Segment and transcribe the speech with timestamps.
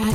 [0.00, 0.12] Salut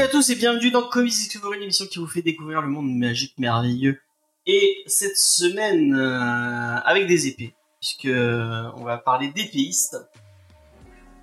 [0.00, 3.32] à tous et bienvenue dans Comics Discovery, l'émission qui vous fait découvrir le monde magique
[3.38, 3.98] merveilleux.
[4.46, 9.96] Et cette semaine, euh, avec des épées, puisque euh, on va parler d'épéistes,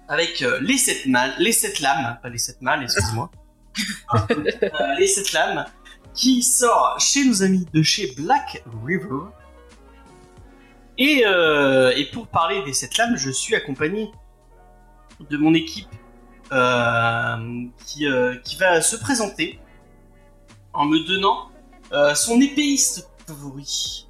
[0.08, 3.30] avec euh, les sept mâles, les sept lames, pas les sept mâles, excuse-moi,
[4.16, 5.66] Euh, les sept lames,
[6.16, 9.30] qui sort chez nos amis de chez Black River.
[10.98, 14.12] Et, euh, et pour parler des sept lames, je suis accompagné
[15.30, 15.90] de mon équipe
[16.52, 19.60] euh, qui, euh, qui va se présenter
[20.74, 21.52] en me donnant
[21.92, 24.08] euh, son épéiste favori.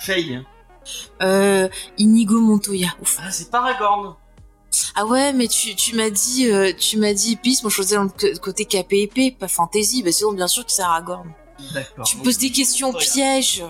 [0.00, 0.42] Faye.
[1.22, 1.68] Euh,
[1.98, 2.88] Inigo Montoya.
[3.00, 3.18] Ouf.
[3.22, 4.16] Ah, c'est Paragorn.
[4.94, 7.62] Ah ouais, mais tu, tu m'as dit, euh, tu m'as dit épice.
[7.62, 10.02] Moi, je faisais dans le côté KPP, pas fantasy.
[10.02, 11.32] Bah sinon, bien sûr que c'est Aragorn.
[11.74, 12.04] D'accord.
[12.04, 13.64] Tu poses des questions pièges.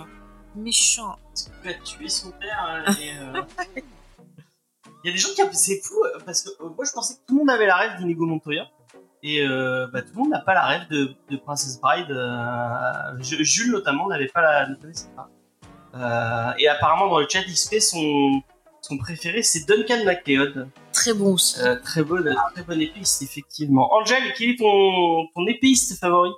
[0.56, 1.16] Méchant.
[1.62, 2.84] Tu as tué son père.
[2.88, 3.42] euh, et, euh,
[5.04, 5.40] Il y a des gens qui.
[5.56, 7.76] C'est fou euh, parce que euh, moi je pensais que tout le monde avait la
[7.76, 8.68] rêve d'Inigo Montoya.
[9.22, 12.08] Et bah, tout le monde n'a pas la rêve de, de Princess Bride.
[13.22, 14.66] Ju- Jules notamment n'avait pas la.
[14.68, 16.54] ne connaissait pas.
[16.58, 18.42] Et apparemment dans le chat XP son,
[18.90, 20.68] son préféré c'est Duncan MacLeod.
[20.92, 21.60] Très bon aussi.
[21.60, 23.92] Euh, très bonne, très bonne épéiste effectivement.
[23.94, 26.30] Angel, quel est ton, ton épéiste favori?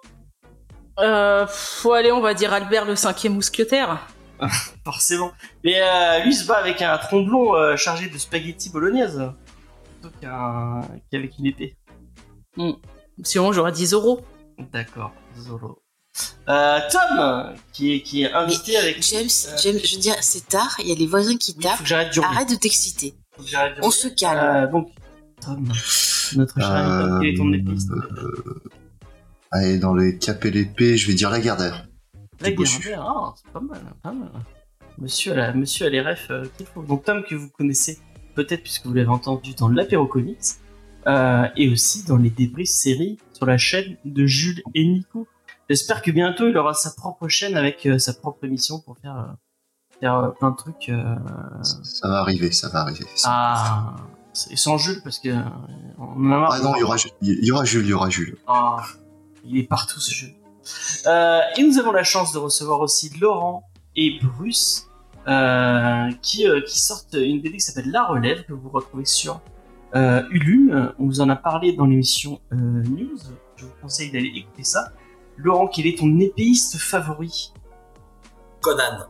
[0.98, 4.06] Euh, pff, allez, on va dire Albert le cinquième mousquetaire.
[4.84, 5.32] Forcément.
[5.64, 9.22] Mais euh, lui se bat avec un tromblon euh, chargé de spaghetti bolognaise.
[10.00, 11.76] Plutôt qu'un- qu'avec une épée.
[13.24, 14.20] Sinon, j'aurais 10 euros.
[14.72, 15.81] D'accord, Zoro.
[16.48, 19.02] Euh, Tom, qui est, qui est invité avec.
[19.02, 20.74] James, Euh, James, je veux dire, c'est tard.
[20.80, 21.78] Il y a les voisins qui Oui, faut tapent.
[21.80, 22.28] que j'arrête d'hurler.
[22.30, 23.14] Arrête de t'exciter.
[23.36, 24.66] Faut que On se calme.
[24.66, 24.88] Euh, donc,
[25.40, 25.64] Tom,
[26.36, 28.62] notre cher ami Tom, quel est ton épéiste Euh,
[29.50, 31.86] Allez, dans les cap et l'épée, je vais dire la Gardère.
[32.40, 32.50] La.
[32.50, 34.30] Gardère, ah, c'est pas mal, pas mal.
[34.98, 36.82] Monsieur a, la, monsieur a les refs euh, qu'il faut.
[36.82, 37.98] Donc Tom que vous connaissez
[38.34, 40.38] peut-être puisque vous l'avez entendu dans l'apéro comics
[41.06, 45.26] euh, et aussi dans les débris séries sur la chaîne de Jules et Nico.
[45.68, 49.16] J'espère que bientôt il aura sa propre chaîne avec euh, sa propre émission pour faire,
[49.16, 49.32] euh,
[50.00, 50.90] faire euh, plein de trucs.
[51.62, 53.06] Ça va arriver, ça va arriver.
[53.14, 53.96] Ça- ah,
[54.50, 55.28] et sans Jules parce que
[55.98, 56.52] on en a marre.
[56.52, 58.36] Ah non, il y aura, il y aura Jules, il y aura Jules.
[58.46, 58.82] Ah,
[59.44, 60.28] il est partout ce jeu.
[61.56, 63.64] Et nous avons la chance de recevoir aussi Laurent
[63.96, 64.88] et Bruce
[66.22, 69.40] qui, qui sortent une BD qui s'appelle La Relève que vous retrouvez sur
[69.94, 70.94] Ulule.
[70.98, 73.18] On vous en a parlé dans l'émission News.
[73.56, 74.92] Je vous conseille d'aller écouter ça.
[75.36, 77.52] Laurent, quel est ton épéiste favori?
[78.60, 79.06] Conan.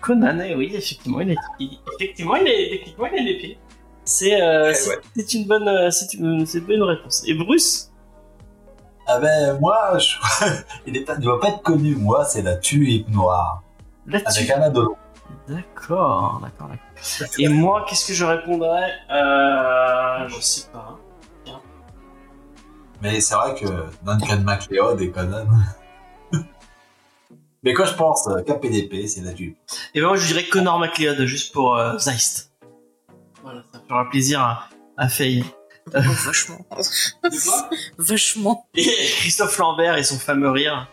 [0.00, 3.58] Conan, eh oui, effectivement, il a, il- effectivement, il est, techniquement, il a une épée.
[4.04, 5.24] C'est, euh, Eh ouais.
[5.34, 7.22] une bonne, euh, c'est une, c'est une bonne réponse.
[7.26, 7.90] Et Bruce?
[9.06, 10.16] Ah ben moi, je...
[10.86, 11.96] il ne doit pas être connu.
[11.96, 13.62] Moi, c'est la tulipe noire
[14.06, 14.40] là-dessus.
[14.40, 14.96] avec Anna Delon.
[15.48, 17.28] D'accord, d'accord, d'accord.
[17.38, 18.92] Et moi, qu'est-ce que je répondrais?
[19.10, 20.98] Euh, Je sais pas.
[23.00, 23.66] Mais c'est vrai que
[24.04, 25.46] Duncan MacLeod et Conan.
[27.62, 29.58] Mais quand je pense euh, KPDP, c'est la tulipe.
[29.94, 32.52] Et ben moi, je dirais Connor McLeod, juste pour euh, Zeist.
[33.42, 35.44] Voilà, ça fera plaisir à, à Faye.
[35.88, 36.58] Oh, vachement.
[36.70, 38.68] De quoi Vachement.
[38.74, 40.86] Et Christophe Lambert et son fameux rire,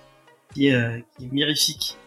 [0.53, 1.97] qui est, euh, qui est mirifique.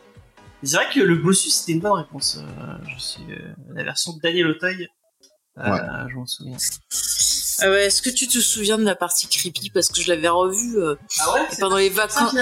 [0.63, 2.39] C'est vrai que le bossu, c'était une bonne réponse.
[2.39, 4.89] Euh, je suis euh, la version de Daniel Auteuil.
[5.59, 5.79] Euh, Ouais.
[6.09, 6.57] Je m'en souviens.
[7.61, 9.71] Ah ouais, Est-ce que tu te souviens de la partie creepy?
[9.71, 12.35] Parce que je l'avais revue euh, Ah ouais pendant les vacances.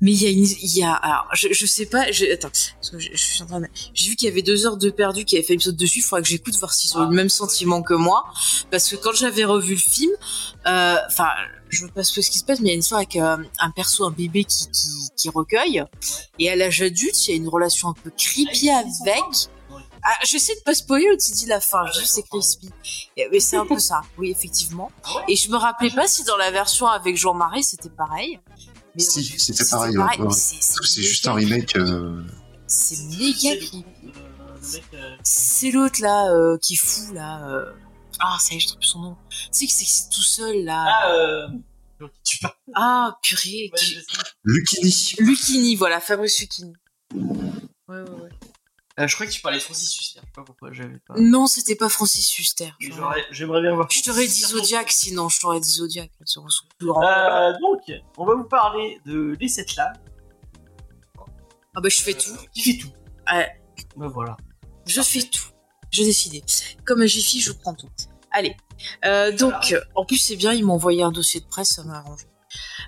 [0.00, 2.48] Mais il y a une, il y a, alors, je, je sais pas, je, attends,
[2.50, 4.76] parce que je, je suis en train de, j'ai vu qu'il y avait deux heures
[4.76, 7.04] de perdu qui avaient fait une épisode dessus, il faudrait que j'écoute voir s'ils ont
[7.04, 8.24] eu le même sentiment que moi,
[8.70, 10.12] parce que quand j'avais revu le film,
[10.66, 11.28] euh, enfin,
[11.68, 13.36] je veux pas ce qui se passe, mais il y a une histoire avec euh,
[13.58, 15.84] un perso, un bébé qui, qui, qui recueille,
[16.38, 19.48] et à l'âge adulte, il y a une relation un peu creepy avec,
[20.04, 22.70] ah, j'essaie de pas spoiler ou tu dis la fin, je dis c'est crispy.
[23.30, 24.90] Mais c'est un peu ça, oui, effectivement.
[25.28, 28.38] Et je me rappelais pas si dans la version avec Jean-Marie c'était pareil.
[28.96, 30.30] Mais Si, c'était pareil, ouais, ouais.
[30.32, 31.74] c'est- juste un remake.
[31.76, 32.22] euh,
[32.66, 33.84] C'est méga creepy.
[35.22, 37.46] C'est l'autre là euh, qui est fou là.
[37.48, 37.72] euh.
[38.20, 39.16] Ah, ça y est, je trouve plus son nom.
[39.30, 40.84] Tu sais que c'est tout seul là.
[40.86, 41.48] Ah, euh...
[42.74, 43.70] Ah, purée.
[43.72, 44.06] Ouais, qui- je sais.
[44.44, 45.14] Lucchini.
[45.18, 46.72] Lucchini, voilà, Fabrice Lucchini.
[47.14, 47.22] Ouais,
[47.88, 48.28] ouais, ouais.
[49.00, 50.20] Euh, je crois que tu parlais de Francis Huster.
[50.20, 51.14] Je sais pas pourquoi j'avais pas.
[51.16, 52.72] Non, c'était pas Francis Huster.
[53.30, 53.88] J'aimerais bien voir.
[53.90, 56.10] Je t'aurais dit Zodiac sinon, je t'aurais dit Zodiac.
[56.16, 56.90] Plus.
[56.90, 57.80] Euh, donc,
[58.16, 59.96] on va vous parler de Les 7 lames.
[61.76, 62.36] Ah bah je fais tout.
[62.52, 62.92] Qui fait tout.
[63.32, 63.48] Ouais.
[63.96, 64.36] Ben voilà.
[64.86, 65.48] Je fais tout.
[65.90, 66.44] J'ai décidé.
[66.84, 67.90] Comme un Jiffy, je prends tout.
[68.30, 68.56] Allez.
[69.04, 71.98] Euh, donc, en plus, c'est bien, ils m'ont envoyé un dossier de presse, ça m'a
[71.98, 72.26] arrangé.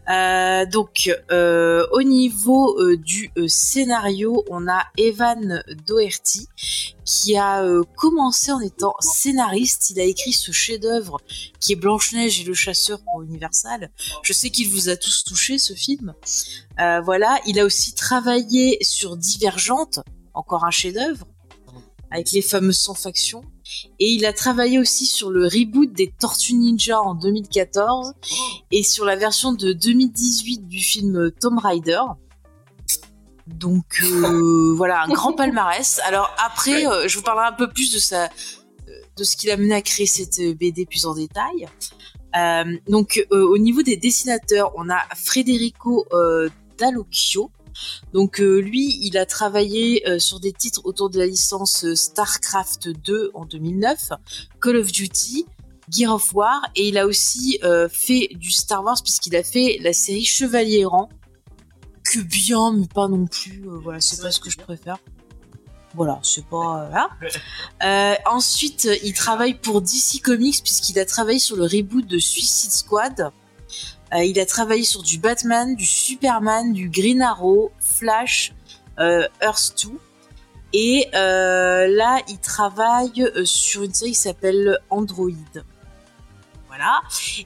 [0.08, 6.48] Euh, donc, euh, au niveau euh, du euh, scénario, on a Evan Doherty
[7.04, 7.64] qui a
[7.96, 9.90] commencé en étant scénariste.
[9.90, 11.18] Il a écrit ce chef-d'œuvre
[11.60, 13.90] qui est Blanche-Neige et le chasseur pour Universal.
[14.22, 16.14] Je sais qu'il vous a tous touché ce film.
[16.76, 20.00] Voilà, il a aussi travaillé sur Divergente,
[20.34, 21.28] encore un chef-d'œuvre,
[22.10, 23.42] avec les fameuses 100 factions.
[23.98, 28.14] Et il a travaillé aussi sur le reboot des Tortues Ninja en 2014
[28.70, 32.00] et sur la version de 2018 du film Tomb Raider.
[33.46, 36.00] Donc euh, voilà, un grand palmarès.
[36.04, 38.28] Alors après, euh, je vous parlerai un peu plus de sa,
[39.16, 41.68] de ce qu'il a mené à créer cette euh, BD plus en détail.
[42.36, 46.06] Euh, donc au niveau des dessinateurs, on a Federico
[46.76, 47.50] Dallocchio.
[48.12, 51.94] Donc euh, lui, il a travaillé euh, sur des titres autour de la licence euh,
[51.94, 54.12] StarCraft 2 en 2009,
[54.60, 55.46] Call of Duty,
[55.90, 59.92] Gear of War, et il a aussi fait du Star Wars puisqu'il a fait la
[59.92, 61.08] série Chevalier errant,
[62.04, 63.62] que bien, mais pas non plus.
[63.82, 64.98] voilà, c'est pas ce que je préfère.
[65.96, 66.88] Voilà, c'est pas.
[66.88, 67.08] voilà.
[67.84, 72.72] Euh, ensuite, il travaille pour DC Comics puisqu'il a travaillé sur le reboot de Suicide
[72.72, 73.30] Squad.
[74.14, 78.52] Euh, il a travaillé sur du Batman, du Superman, du Green Arrow, Flash,
[78.98, 79.98] euh, Earth 2.
[80.72, 85.30] Et euh, là, il travaille sur une série qui s'appelle Android.
[86.68, 87.00] Voilà.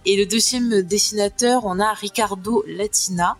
[0.04, 3.36] Et le deuxième dessinateur, on a Ricardo Latina.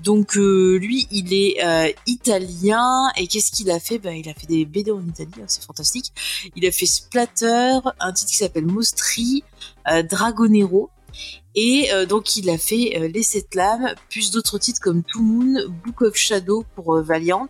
[0.00, 3.98] Donc lui, il est italien et qu'est-ce qu'il a fait?
[3.98, 6.12] Ben, Il a fait des BD en Italie, hein, c'est fantastique.
[6.56, 9.44] Il a fait Splatter, un titre qui s'appelle Mostri,
[9.86, 10.90] Dragonero.
[11.54, 15.20] Et euh, donc il a fait euh, Les Sept Lames, plus d'autres titres comme To
[15.20, 17.48] Moon, Book of Shadow pour euh, Valiant.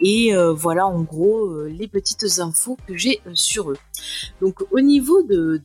[0.00, 3.78] Et voilà en gros les petites infos que j'ai sur eux.
[4.42, 5.62] Donc au niveau de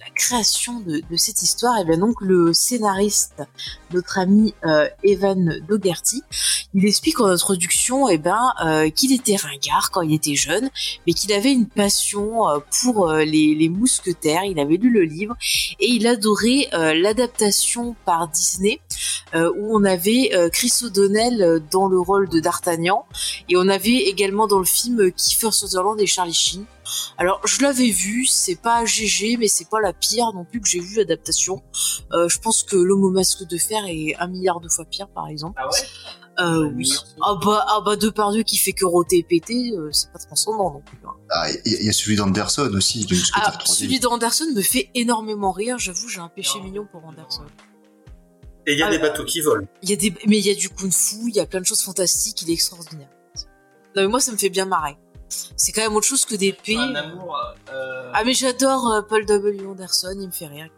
[0.00, 3.42] la création de, cette histoire, et bien donc le scénariste,
[3.92, 6.22] notre ami euh, Evan Dougherty,
[6.74, 10.70] il explique en introduction et ben euh, qu'il était ringard quand il était jeune,
[11.06, 14.44] mais qu'il avait une passion euh, pour les, les mousquetaires.
[14.44, 15.36] Il avait lu le livre
[15.80, 18.80] et il adorait l'adaptation par Disney
[19.34, 23.04] où on avait Chris O'Donnell dans le rôle de D'Artagnan
[23.48, 26.64] et on avait également dans le film Kiefer Sutherland et Charlie Sheen.
[27.18, 30.68] Alors je l'avais vu, c'est pas GG mais c'est pas la pire non plus que
[30.68, 31.62] j'ai vu l'adaptation.
[32.12, 35.08] Euh, je pense que l'homme au masque de fer est un milliard de fois pire
[35.08, 35.60] par exemple.
[35.62, 35.78] Ah ouais?
[36.40, 36.88] Euh, oui.
[37.20, 40.72] Ah bah, ah bah Depardieu qui fait que roter et péter, euh, c'est pas transcendant
[40.72, 40.98] non plus.
[41.04, 41.10] hein.
[41.30, 43.66] Ah, il y, a- il y a celui d'Anderson aussi, Ah, 3D.
[43.66, 46.64] celui d'Anderson me fait énormément rire, j'avoue, j'ai un péché Non.
[46.66, 47.42] mignon pour Anderson.
[48.68, 49.08] Et il y a Ah, des bah.
[49.08, 49.66] bateaux qui volent.
[49.82, 51.60] Il y a des, mais il y a du kung fu, il y a plein
[51.60, 53.08] de choses fantastiques, il est extraordinaire.
[53.96, 54.96] Non mais moi ça me fait bien marrer.
[55.56, 56.76] C'est quand même autre chose que des as un pays.
[56.96, 57.36] amour.
[57.70, 59.66] euh, Ah mais j'adore euh, Paul W.
[59.66, 60.68] Anderson, il me fait rire.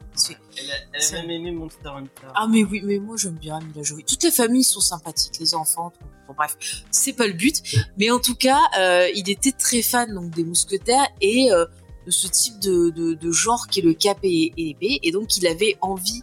[0.57, 2.27] Elle a, elle a même aimé Monster Hunter.
[2.35, 4.05] Ah mais oui, mais moi j'aime bien Mila Jolie.
[4.05, 5.91] Toutes les familles sont sympathiques, les enfants.
[5.99, 6.05] tout.
[6.29, 6.57] Bon bref,
[6.91, 7.63] c'est pas le but,
[7.97, 11.65] mais en tout cas, euh, il était très fan donc des mousquetaires et euh,
[12.07, 15.11] de ce type de, de, de genre qui est le cap et, et l'épée, et
[15.13, 16.23] donc il avait envie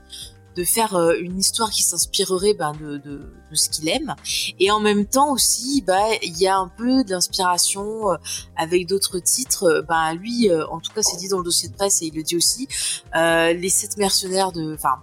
[0.58, 3.22] de faire euh, une histoire qui s'inspirerait ben, de,
[3.54, 4.16] ce qu'il aime,
[4.60, 8.18] et en même temps aussi, bah il y a un peu d'inspiration euh,
[8.58, 9.86] avec d'autres titres.
[9.88, 12.16] Ben lui, euh, en tout cas, c'est dit dans le dossier de presse et il
[12.16, 12.68] le dit aussi,
[13.14, 14.98] les sept mercenaires de, enfin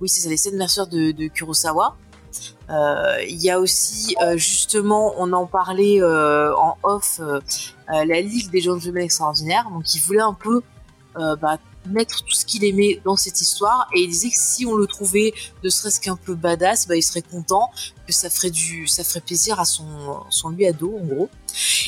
[0.00, 1.96] oui, c'est ça, les sept mercenaires de, Kurosawa.
[2.68, 7.20] Il y a aussi, justement, on en parlait en off,
[7.88, 9.68] la Ligue des Gentlemen Extraordinaires.
[9.70, 10.60] Donc, il voulait un peu
[11.14, 13.88] bah, mettre tout ce qu'il aimait dans cette histoire.
[13.94, 15.32] Et il disait que si on le trouvait
[15.62, 17.70] ne serait-ce qu'un peu badass, bah, il serait content,
[18.08, 19.84] que ça ferait, du, ça ferait plaisir à son,
[20.30, 21.28] son lui ado, en gros.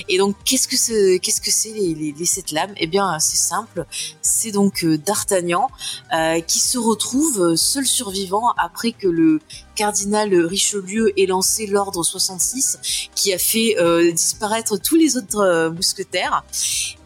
[0.08, 2.74] Et donc, qu'est-ce que c'est, qu'est-ce que c'est les, les, les sept lames?
[2.76, 3.86] Eh bien, c'est simple.
[4.20, 5.70] C'est donc euh, D'Artagnan
[6.12, 9.40] euh, qui se retrouve euh, seul survivant après que le
[9.74, 13.76] cardinal Richelieu ait lancé l'ordre 66 qui a fait
[14.12, 16.44] disparaître tous les autres mousquetaires.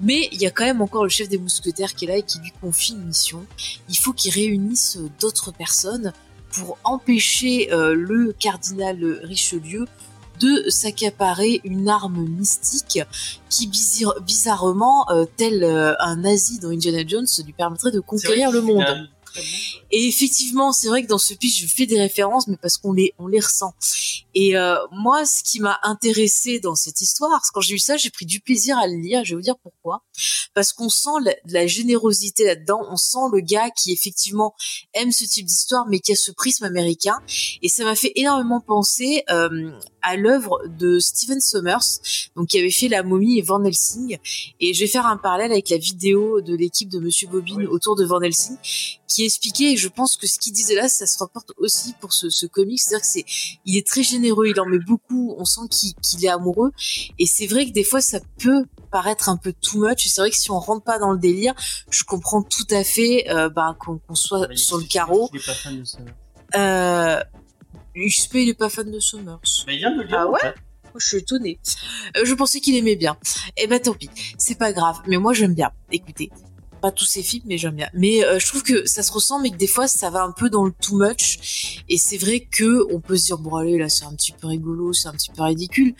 [0.00, 2.24] Mais il y a quand même encore le chef des mousquetaires qui est là et
[2.24, 3.46] qui lui confie une mission.
[3.88, 6.12] Il faut qu'il réunisse d'autres personnes
[6.54, 9.86] pour empêcher euh, le cardinal Richelieu
[10.40, 13.00] de s'accaparer une arme mystique
[13.48, 18.50] qui bizarre- bizarrement, euh, tel euh, un nazi dans Indiana Jones, lui permettrait de conquérir
[18.50, 18.84] le monde.
[19.90, 22.92] Et effectivement, c'est vrai que dans ce pitch, je fais des références, mais parce qu'on
[22.92, 23.74] les, on les ressent.
[24.34, 28.10] Et euh, moi, ce qui m'a intéressé dans cette histoire, quand j'ai eu ça, j'ai
[28.10, 29.24] pris du plaisir à le lire.
[29.24, 30.02] Je vais vous dire pourquoi.
[30.54, 32.80] Parce qu'on sent la, la générosité là-dedans.
[32.90, 34.54] On sent le gars qui effectivement
[34.94, 37.18] aime ce type d'histoire, mais qui a ce prisme américain.
[37.62, 39.70] Et ça m'a fait énormément penser euh,
[40.02, 42.00] à l'œuvre de Steven Sommers,
[42.36, 44.18] donc qui avait fait La Momie et Van Helsing.
[44.60, 47.66] Et je vais faire un parallèle avec la vidéo de l'équipe de Monsieur Bobine Oui.
[47.66, 48.56] autour de Van Helsing,
[49.08, 52.12] qui expliquait, et je pense que ce qu'il disait là, ça se rapporte aussi pour
[52.12, 53.24] ce, ce comic, c'est-à-dire que c'est,
[53.64, 56.70] il est très généreux, il en met beaucoup, on sent qu'il est amoureux,
[57.18, 60.30] et c'est vrai que des fois ça peut paraître un peu too much, c'est vrai
[60.30, 61.54] que si on rentre pas dans le délire,
[61.90, 65.28] je comprends tout à fait euh, ben, qu'on soit Mais sur le il- carreau.
[65.32, 65.98] Il est pas fan de ça.
[66.56, 67.20] Euh,
[67.96, 69.38] il est pas fan de Summers.
[69.66, 70.18] Mais il vient de le dire.
[70.20, 70.54] Ah en ouais fait.
[70.94, 71.58] Oh, Je suis étonnée.
[72.16, 73.16] Euh, je pensais qu'il aimait bien.
[73.56, 75.00] Eh ben tant pis, c'est pas grave.
[75.08, 75.70] Mais moi j'aime bien.
[75.90, 76.30] Écoutez,
[76.84, 77.88] pas tous ces films, mais j'aime bien.
[77.94, 80.32] Mais euh, je trouve que ça se ressent, mais que des fois ça va un
[80.32, 81.82] peu dans le too much.
[81.88, 84.48] Et c'est vrai que on peut se dire bon allez là c'est un petit peu
[84.48, 85.94] rigolo, c'est un petit peu ridicule.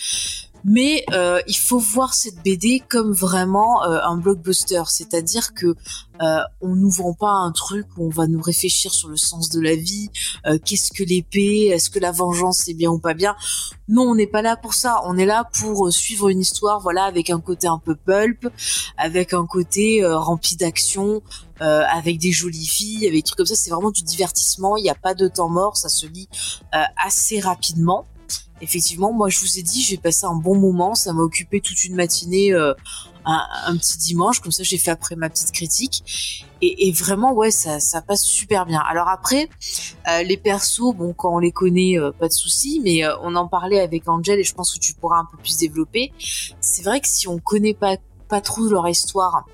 [0.65, 5.75] Mais euh, il faut voir cette BD comme vraiment euh, un blockbuster, c'est-à-dire que
[6.23, 9.51] euh, on nous vend pas un truc où on va nous réfléchir sur le sens
[9.51, 10.11] de la vie,
[10.47, 13.35] euh, qu'est-ce que l'épée, est-ce que la vengeance c'est bien ou pas bien.
[13.89, 15.03] Non, on n'est pas là pour ça.
[15.05, 18.49] On est là pour euh, suivre une histoire, voilà, avec un côté un peu pulp,
[18.97, 21.23] avec un côté euh, rempli d'action,
[21.61, 23.55] avec des jolies filles, avec des trucs comme ça.
[23.55, 24.77] C'est vraiment du divertissement.
[24.77, 25.77] Il n'y a pas de temps mort.
[25.77, 26.29] Ça se lit
[26.97, 28.07] assez rapidement.
[28.61, 30.95] Effectivement, moi je vous ai dit, j'ai passé un bon moment.
[30.95, 32.73] Ça m'a occupé toute une matinée, euh,
[33.25, 34.41] un, petit dimanche.
[34.41, 36.47] Comme ça, j'ai fait après ma petite critique.
[36.61, 38.81] Et, et vraiment, ouais, ça, ça passe super bien.
[38.81, 39.49] Alors après,
[40.09, 43.35] euh, les persos, bon, quand on les connaît, euh, pas de souci, mais euh, on
[43.35, 46.13] en parlait avec Angel et je pense que tu pourras un peu plus développer.
[46.61, 47.97] C'est vrai que si on connaît pas,
[48.29, 49.45] pas trop leur histoire,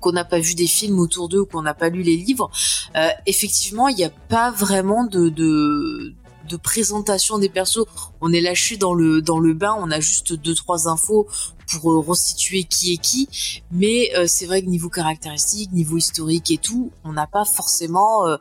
[0.00, 2.50] qu'on n'a pas vu des films autour d'eux ou qu'on n'a pas lu les livres,
[2.96, 6.14] euh, effectivement, il n'y a pas vraiment de, de,
[6.50, 7.86] de présentation des persos.
[8.20, 11.26] On est lâché dans le, dans le bain, on a juste deux, trois infos
[11.70, 13.28] pour euh, resituer qui est qui.
[13.70, 18.26] Mais euh, c'est vrai que niveau caractéristique, niveau historique et tout, on n'a pas forcément
[18.26, 18.36] euh,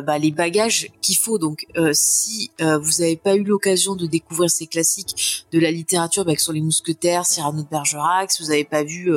[0.00, 1.38] bah, les bagages qu'il faut.
[1.38, 6.34] Donc, si vous n'avez pas eu l'occasion de découvrir ces classiques de la littérature, bah,
[6.34, 9.12] que sont les Mousquetaires, Cyrano de Bergerac, si vous n'avez pas vu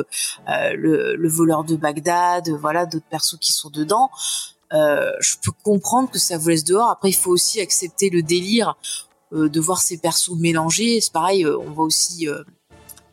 [0.46, 4.10] le, le voleur de Bagdad, voilà, d'autres persos qui sont dedans,
[4.72, 6.90] euh, je peux comprendre que ça vous laisse dehors.
[6.90, 8.76] Après, il faut aussi accepter le délire
[9.32, 11.00] euh, de voir ces persos mélangés.
[11.00, 12.28] C'est pareil, euh, on voit aussi...
[12.28, 12.42] Euh,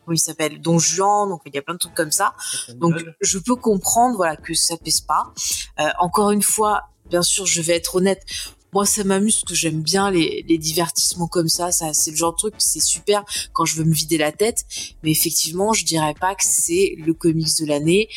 [0.04, 2.32] comment il s'appelle Don Juan, donc il y a plein de trucs comme ça.
[2.76, 5.34] Donc je peux comprendre voilà que ça pèse pas.
[5.80, 8.24] Euh, encore une fois, bien sûr, je vais être honnête.
[8.72, 11.72] Moi, ça m'amuse parce que j'aime bien les, les divertissements comme ça.
[11.72, 14.64] Ça, c'est le genre de truc, c'est super quand je veux me vider la tête.
[15.02, 18.08] Mais effectivement, je dirais pas que c'est le comics de l'année.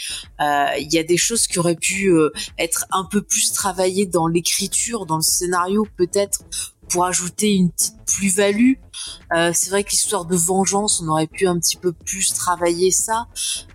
[0.42, 4.06] Euh, Il y a des choses qui auraient pu euh, être un peu plus travaillées
[4.06, 6.44] dans l'écriture, dans le scénario, peut-être
[6.90, 8.74] pour ajouter une petite plus-value.
[9.34, 12.92] Euh, c'est vrai que l'histoire de vengeance, on aurait pu un petit peu plus travailler
[12.92, 13.28] ça,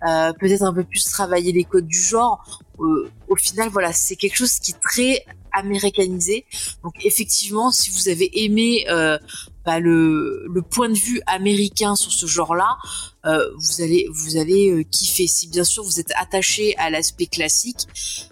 [0.07, 2.61] euh, peut-être un peu plus travailler les codes du genre.
[2.79, 5.25] Euh, au final, voilà, c'est quelque chose qui est très
[5.57, 6.45] américanisé.
[6.83, 9.19] Donc effectivement, si vous avez aimé euh,
[9.65, 12.77] bah, le, point de vue américain sur ce genre-là,
[13.25, 15.27] euh, vous allez vous allez euh, kiffer.
[15.27, 17.81] Si bien sûr vous êtes attaché à l'aspect classique,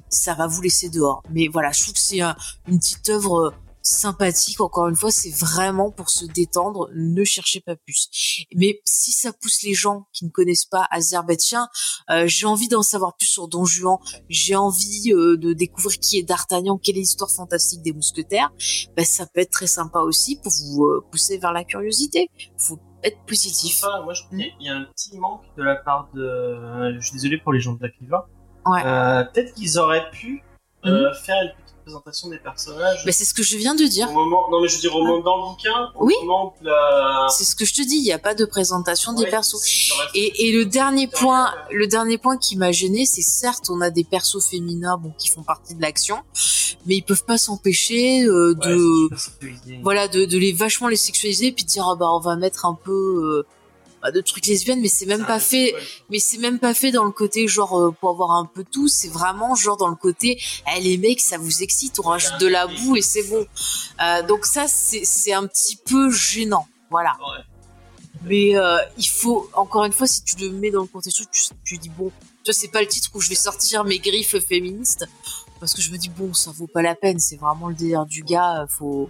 [0.09, 1.23] ça va vous laisser dehors.
[1.31, 2.37] Mais voilà, je trouve que c'est un-
[2.69, 3.53] une petite œuvre
[3.85, 4.61] sympathique.
[4.61, 6.89] Encore une fois, c'est vraiment pour se détendre.
[6.95, 8.09] Ne cherchez pas plus.
[8.57, 11.67] Mais si ça pousse les gens qui ne connaissent pas Azerbaïdjan,
[12.11, 13.99] euh, j'ai envie d'en savoir plus sur Don Juan.
[14.29, 18.51] J'ai envie euh, de découvrir qui est D'Artagnan, quelle est l'histoire fantastique des mousquetaires.
[18.97, 22.31] Ben, ça peut être très sympa aussi pour vous euh, pousser vers la curiosité.
[22.57, 23.83] Faut être positif.
[23.85, 25.77] Enfin, moi, je trouve qu'il y a- il y a un petit manque de la
[25.77, 26.97] part de.
[26.99, 28.17] Je suis désolé pour les gens de Black River.
[28.65, 28.81] Ouais.
[28.87, 30.43] Euh, Peut-être qu'ils auraient pu
[30.87, 31.53] euh, faire une
[31.87, 33.05] des personnages.
[33.05, 34.09] Ben, c'est ce que je viens de dire.
[34.11, 36.15] Au moment, non mais je veux dire au moment dans le bouquin, au Oui.
[36.23, 37.27] moment de la.
[37.31, 37.97] C'est ce que je te dis.
[37.97, 39.91] Il n'y a pas de présentation des persos.
[40.15, 43.91] Et, et le dernier point, le dernier point qui m'a gêné, c'est certes on a
[43.91, 46.17] des persos féminins bon qui font partie de l'action,
[46.87, 49.09] mais ils peuvent pas s'empêcher euh, de
[49.83, 52.65] voilà de, de les vachement les sexualiser puis de dire ah bah on va mettre
[52.67, 53.47] un peu euh,
[54.05, 55.73] bah, de trucs lesbiennes, mais c'est même Ça, pas fait.
[55.73, 55.81] cool.
[56.11, 58.87] Mais c'est même pas fait dans le côté genre euh, pour avoir un peu tout,
[58.87, 60.39] c'est vraiment genre dans le côté
[60.77, 63.47] eh, les mecs ça vous excite, on rajoute de la boue et c'est bon.
[64.03, 67.13] Euh, donc ça c'est un petit peu gênant, voilà.
[67.21, 67.43] Ouais.
[68.27, 71.41] Mais euh, il faut, encore une fois, si tu le mets dans le contexte, tu,
[71.65, 72.11] tu dis bon,
[72.43, 75.07] tu vois, c'est pas le titre où je vais sortir mes griffes féministes,
[75.61, 78.05] parce que je me dis bon, ça vaut pas la peine, c'est vraiment le délire
[78.07, 79.09] du gars, faut.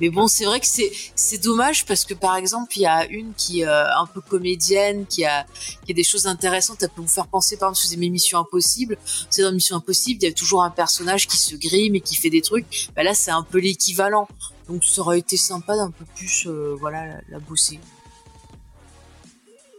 [0.00, 3.06] Mais bon, c'est vrai que c'est c'est dommage parce que par exemple, il y a
[3.06, 5.46] une qui est euh, un peu comédienne, qui a
[5.84, 8.10] qui a des choses intéressantes, elle peut vous faire penser par exemple si vous aimez
[8.10, 8.98] Mission Impossible,
[9.30, 12.16] c'est dans Mission Impossible, il y a toujours un personnage qui se grime et qui
[12.16, 12.88] fait des trucs.
[12.96, 14.28] Bah là, c'est un peu l'équivalent.
[14.68, 17.78] Donc ça aurait été sympa d'un peu plus euh, voilà la, la bosser.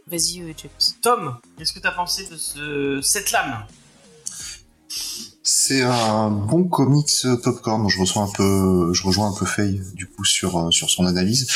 [0.06, 0.94] Vas-y, euh, James.
[1.02, 3.00] Tom, qu'est-ce que t'as pensé de ce...
[3.02, 3.66] cette lame?
[5.48, 7.88] C'est un bon comics euh, popcorn.
[7.88, 11.06] Je reçois un peu, je rejoins un peu Faye du coup sur euh, sur son
[11.06, 11.46] analyse.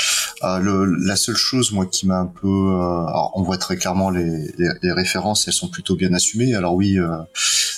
[0.45, 3.77] Euh, le, la seule chose, moi, qui m'a un peu, euh, alors, on voit très
[3.77, 6.55] clairement les, les, références, elles sont plutôt bien assumées.
[6.55, 7.09] Alors oui, euh,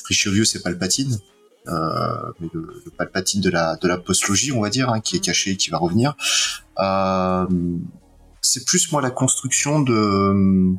[0.07, 1.19] Richelieu, c'est Palpatine,
[1.69, 1.73] euh,
[2.41, 5.21] mais le, le, Palpatine de la de la postlogie, on va dire, hein, qui est
[5.21, 6.15] caché, qui va revenir.
[6.79, 7.47] Euh,
[8.43, 10.77] c'est plus moi la construction de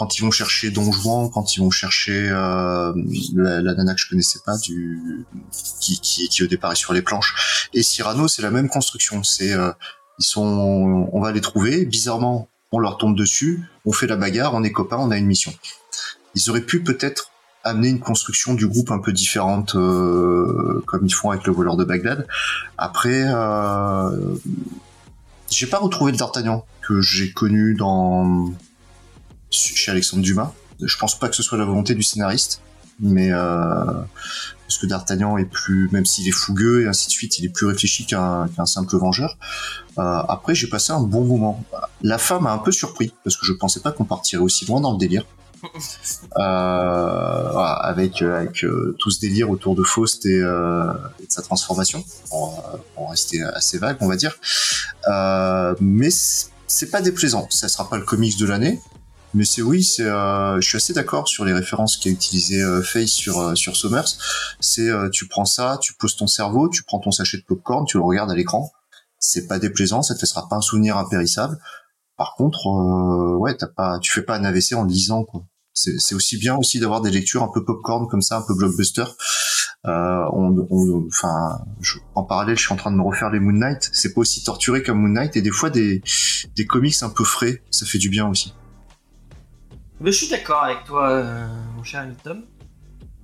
[0.00, 2.90] quand ils vont chercher Don Juan, quand ils vont chercher euh,
[3.34, 7.02] la, la, nana que je connaissais pas, du qui, qui, au départ est sur les
[7.02, 9.22] planches, et Cyrano, c'est la même construction.
[9.22, 9.70] C'est euh,
[10.18, 11.84] ils sont, on va les trouver.
[11.84, 15.26] Bizarrement, on leur tombe dessus, on fait la bagarre, on est copains, on a une
[15.26, 15.52] mission.
[16.34, 17.30] Ils auraient pu peut-être
[17.62, 21.76] amener une construction du groupe un peu différente, euh, comme ils font avec le voleur
[21.76, 22.26] de Bagdad.
[22.78, 24.34] Après, euh,
[25.50, 28.50] j'ai pas retrouvé le D'Artagnan que j'ai connu dans
[29.50, 30.52] chez Alexandre Dumas.
[30.80, 32.62] Je pense pas que ce soit la volonté du scénariste,
[33.00, 33.84] mais euh,
[34.66, 37.50] parce que D'Artagnan est plus, même s'il est fougueux et ainsi de suite, il est
[37.50, 39.36] plus réfléchi qu'un simple vengeur.
[39.98, 41.64] Euh, après, j'ai passé un bon moment.
[42.02, 44.80] La fin m'a un peu surpris parce que je pensais pas qu'on partirait aussi loin
[44.80, 45.24] dans le délire.
[46.36, 51.32] Euh, voilà, avec avec euh, tout ce délire autour de Faust et, euh, et de
[51.32, 54.36] sa transformation, pour, pour, rester assez vague, on va dire.
[55.08, 57.48] Euh, mais c'est pas déplaisant.
[57.50, 58.80] Ça sera pas le comics de l'année,
[59.34, 62.82] mais c'est oui, c'est, euh, je suis assez d'accord sur les références qu'a utilisé euh,
[62.82, 64.16] Face sur euh, sur Summers.
[64.60, 67.96] C'est tu prends ça, tu poses ton cerveau, tu prends ton sachet de popcorn, tu
[67.98, 68.72] le regardes à l'écran.
[69.18, 71.58] C'est pas déplaisant, ça te sera pas un souvenir impérissable.
[72.16, 72.66] Par contre,
[73.38, 75.44] ouais, t'as pas, tu fais pas un AVC en lisant quoi.
[75.72, 79.04] C'est aussi bien aussi d'avoir des lectures un peu popcorn comme ça, un peu blockbuster.
[79.86, 81.64] Euh, on, enfin,
[82.14, 83.88] en parallèle, je suis en train de me refaire les Moon Knight.
[83.92, 86.02] C'est pas aussi torturé comme Moon Knight et des fois des
[86.56, 88.52] des comics un peu frais, ça fait du bien aussi.
[90.00, 92.44] Mais je suis d'accord avec toi, euh, mon cher Tom.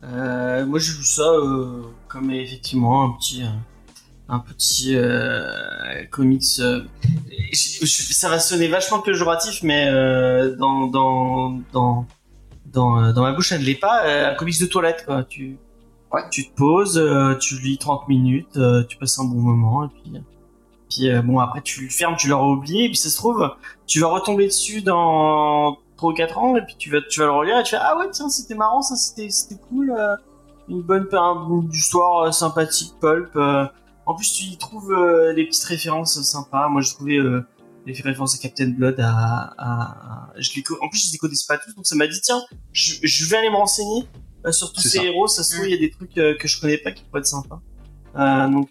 [0.04, 3.42] Euh, moi, j'ai vu ça euh, comme effectivement un petit,
[4.28, 4.94] un petit
[6.10, 6.44] comics.
[6.44, 9.90] ça va sonner vachement péjoratif, mais
[10.58, 12.06] dans, dans, dans,
[12.66, 14.30] dans, dans ma bouche, elle ne l'est pas.
[14.30, 15.24] un comics de toilette, quoi.
[15.24, 15.56] Tu,
[16.12, 16.20] ouais.
[16.30, 17.02] tu te poses,
[17.40, 20.12] tu lis 30 minutes, tu passes un bon moment, et puis.
[20.88, 23.50] Puis bon, après tu le fermes, tu l'auras oublié, et puis ça se trouve,
[23.86, 27.26] tu vas retomber dessus dans 3 ou 4 ans et puis tu vas tu vas
[27.26, 30.16] le relire et tu fais ah ouais tiens c'était marrant ça c'était c'était cool euh,
[30.68, 33.66] une bonne une histoire euh, sympathique pulp euh.
[34.04, 37.20] en plus tu y trouves euh, des petites références sympas moi j'ai trouvé
[37.86, 40.32] les références à Captain Blood à, à, à...
[40.38, 42.94] je les en plus je les connaissais pas tous donc ça m'a dit tiens je,
[43.02, 44.04] je vais aller me renseigner
[44.50, 45.04] sur tous ces ça.
[45.04, 47.20] héros ça se trouve il y a des trucs que je connais pas qui pourraient
[47.20, 47.60] être sympas
[48.48, 48.70] donc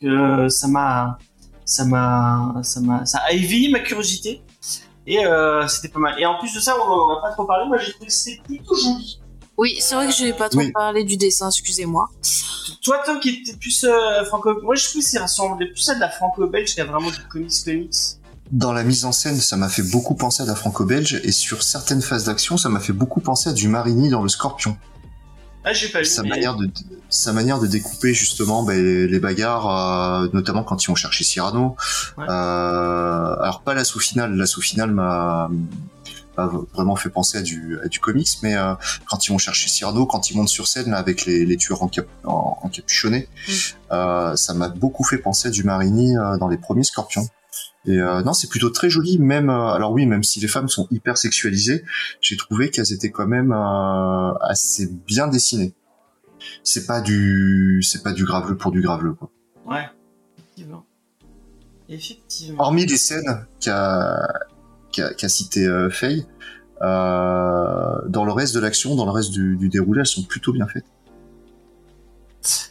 [0.50, 1.18] ça m'a
[1.64, 4.42] ça m'a ça m'a ça a éveillé ma curiosité
[5.06, 6.20] et euh, c'était pas mal.
[6.20, 7.68] Et en plus de ça, on n'a pas trop parlé.
[7.68, 9.20] Moi, j'ai trouvé que c'était plutôt joli.
[9.58, 10.72] Oui, c'est vrai que je n'ai pas trop oui.
[10.72, 12.10] parlé du dessin, excusez-moi.
[12.82, 14.62] Toi, Tom, qui était plus euh, franco...
[14.62, 18.20] Moi, je trouve que c'est ressemblait plus à de la franco-belge qu'à vraiment du comics-comics.
[18.52, 21.32] Dans la mise en scène, ça m'a fait beaucoup penser à de la franco-belge, et
[21.32, 24.78] sur certaines phases d'action, ça m'a fait beaucoup penser à du Marini dans le Scorpion.
[25.65, 26.06] Ah, j'ai pas vu.
[26.06, 26.30] Sa, mais...
[26.30, 26.69] manière de,
[27.10, 31.23] sa manière de découper justement bah, les, les, bagarres, euh, notamment quand ils vont chercher
[31.23, 31.75] Cyrano.
[32.17, 32.25] Ouais.
[32.30, 35.49] Euh, alors pas l'assaut final, l'assaut final m'a
[36.73, 38.75] vraiment fait penser à du, à du comics, mais euh,
[39.10, 41.82] quand ils vont chercher Cyrano, quand ils montent sur scène là, avec les, les tueurs
[41.82, 44.36] encap en, encapuchonnés, mm.
[44.36, 47.28] ça m'a beaucoup fait penser à du Marini euh, dans les premiers Scorpions.
[47.88, 49.20] Et euh, non, c'est plutôt très joli.
[49.20, 51.84] Même euh, alors oui, même si les femmes sont hyper sexualisées,
[52.22, 55.74] j'ai trouvé qu'elles étaient quand même euh, assez bien dessinées.
[56.63, 59.30] C'est pas du, c'est pas du graveleux pour du graveleux quoi.
[59.65, 59.86] Ouais,
[60.38, 60.86] effectivement.
[61.88, 62.63] Effectivement.
[62.63, 64.28] Hormis les scènes qu'a
[64.91, 66.26] qu'a qu cité Faye,
[66.82, 70.68] dans le reste de l'action, dans le reste du, du, déroulé, elles sont plutôt bien
[70.68, 70.86] faites.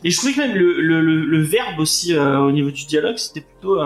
[0.05, 3.17] Et je trouvais que même le, le, le, le verbe aussi au niveau du dialogue,
[3.17, 3.81] c'était plutôt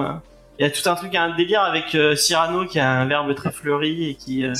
[0.58, 3.32] il y a tout un truc, un délire avec euh, Cyrano qui a un verbe
[3.34, 4.52] très fleuri et qui euh,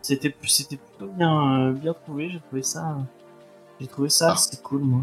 [0.00, 2.30] c'était c'était plutôt bien euh, bien trouvé.
[2.30, 2.96] J'ai trouvé ça,
[3.78, 4.36] j'ai trouvé ça, ah.
[4.36, 5.02] c'est cool moi.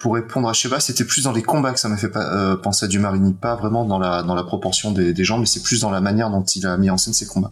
[0.00, 2.86] Pour répondre à Sheba, c'était plus dans les combats que ça m'a fait pas, penser
[2.86, 5.62] à du Marini, pas vraiment dans la dans la proportion des, des gens, mais c'est
[5.62, 7.50] plus dans la manière dont il a mis en scène ses combats.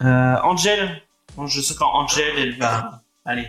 [0.00, 1.02] Angel,
[1.36, 3.48] bon, je sais quand Angel elle va, allez.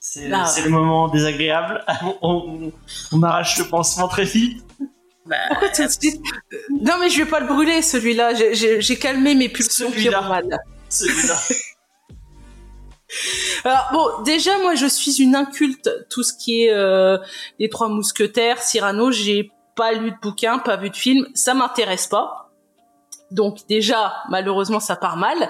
[0.00, 1.82] C'est le moment désagréable.
[2.02, 2.72] on, on,
[3.12, 4.62] on arrache le pansement très vite.
[5.26, 6.22] Bah, Pourquoi de suite
[6.70, 8.32] Non, mais je vais pas le brûler, celui-là.
[8.52, 10.58] J'ai calmé mes pulsions pyromales.
[10.88, 11.36] Celui-là.
[13.64, 17.18] Alors bon, déjà moi je suis une inculte tout ce qui est euh,
[17.58, 19.10] les trois mousquetaires, Cyrano.
[19.10, 22.50] J'ai pas lu de bouquin, pas vu de film, ça m'intéresse pas.
[23.30, 25.48] Donc déjà malheureusement ça part mal.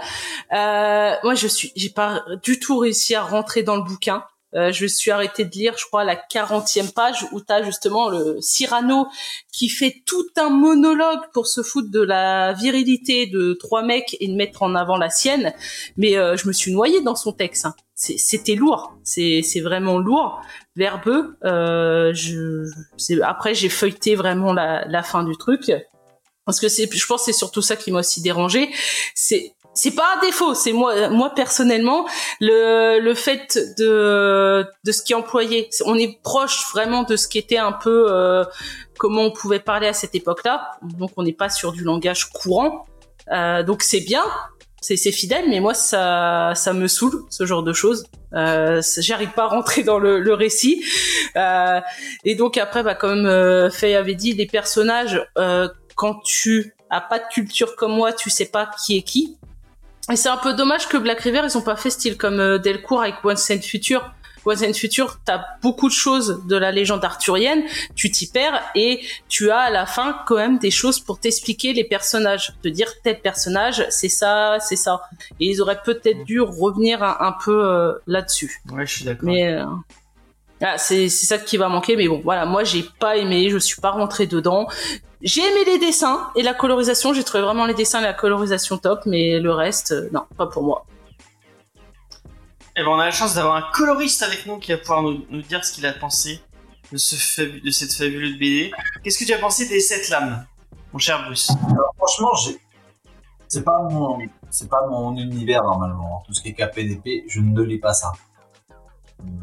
[0.53, 4.25] Euh, moi je suis, j'ai pas du tout réussi à rentrer dans le bouquin.
[4.55, 8.09] Euh, je suis arrêté de lire, je crois, la 40e page où tu as justement
[8.09, 9.07] le Cyrano
[9.53, 14.29] qui fait tout un monologue pour se foutre de la virilité de trois mecs et
[14.29, 15.53] de mettre en avant la sienne.
[15.97, 17.67] Mais euh, je me suis noyée dans son texte.
[17.67, 17.75] hein.
[17.97, 20.41] C'était lourd, c'est vraiment lourd,
[20.75, 21.37] verbeux.
[21.45, 22.67] Euh, je,
[23.23, 25.71] après, j'ai feuilleté vraiment la, la fin du truc
[26.45, 28.71] parce que je pense, que c'est surtout ça qui m'a aussi dérangé.
[29.75, 32.07] C'est pas un défaut, c'est moi, moi personnellement,
[32.41, 35.69] le, le fait de, de ce qui est employé.
[35.85, 38.45] On est proche vraiment de ce qui était un peu euh,
[38.99, 40.71] comment on pouvait parler à cette époque-là.
[40.83, 42.87] Donc on n'est pas sur du langage courant.
[43.33, 44.25] Euh, donc c'est bien,
[44.81, 48.05] c'est c'est fidèle, mais moi ça ça me saoule ce genre de choses.
[48.35, 50.85] Euh, J'arrive pas à rentrer dans le, le récit.
[51.37, 51.81] Euh,
[52.25, 57.01] et donc après, bah, comme euh, Faye avait dit, les personnages, euh, quand tu as
[57.01, 59.37] pas de culture comme moi, tu sais pas qui est qui.
[60.13, 62.59] Et c'est un peu dommage que Black River, ils ont pas fait style comme euh,
[62.59, 64.13] Delcourt avec One Cent Future.
[64.45, 67.63] One Cent Future, t'as beaucoup de choses de la légende arthurienne,
[67.95, 71.73] tu t'y perds et tu as à la fin quand même des choses pour t'expliquer
[71.73, 75.01] les personnages, te dire tel personnage, c'est ça, c'est ça.
[75.41, 78.61] Et ils auraient peut-être dû revenir un, un peu euh, là-dessus.
[78.71, 79.27] Ouais, je suis d'accord.
[79.27, 79.65] Mais euh,
[80.63, 81.97] ah, c'est c'est ça qui va manquer.
[81.97, 84.67] Mais bon, voilà, moi j'ai pas aimé, je suis pas rentrée dedans.
[85.23, 87.15] J'ai aimé les dessins et la colorisation.
[87.15, 90.47] J'ai trouvé vraiment les dessins et la colorisation top, mais le reste, euh, non, pas
[90.47, 90.87] pour moi.
[92.77, 95.25] Eh ben, on a la chance d'avoir un coloriste avec nous qui va pouvoir nous,
[95.31, 96.43] nous dire ce qu'il a pensé
[96.93, 98.73] de, ce fabu- de cette fabuleuse BD.
[99.03, 100.45] Qu'est-ce que tu as pensé des sept lames,
[100.93, 101.51] mon cher Bruce?
[101.71, 102.59] Alors, franchement, j'ai.
[103.49, 104.19] C'est pas mon,
[104.51, 106.25] c'est pas mon univers normalement.
[106.27, 108.13] Tout ce qui est KPDP, je ne lis pas ça.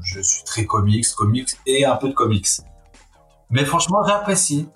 [0.03, 2.47] Je suis très comics, comics et un peu de comics.
[3.49, 4.67] Mais franchement, j'apprécie.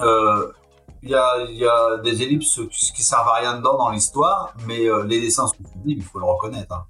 [0.00, 0.52] Euh,
[1.02, 2.60] Il y, a, y a des ellipses
[2.94, 6.18] qui, servent à rien dedans dans l'histoire, mais euh, les dessins sont sublimes, il faut
[6.18, 6.74] le reconnaître.
[6.74, 6.84] hein.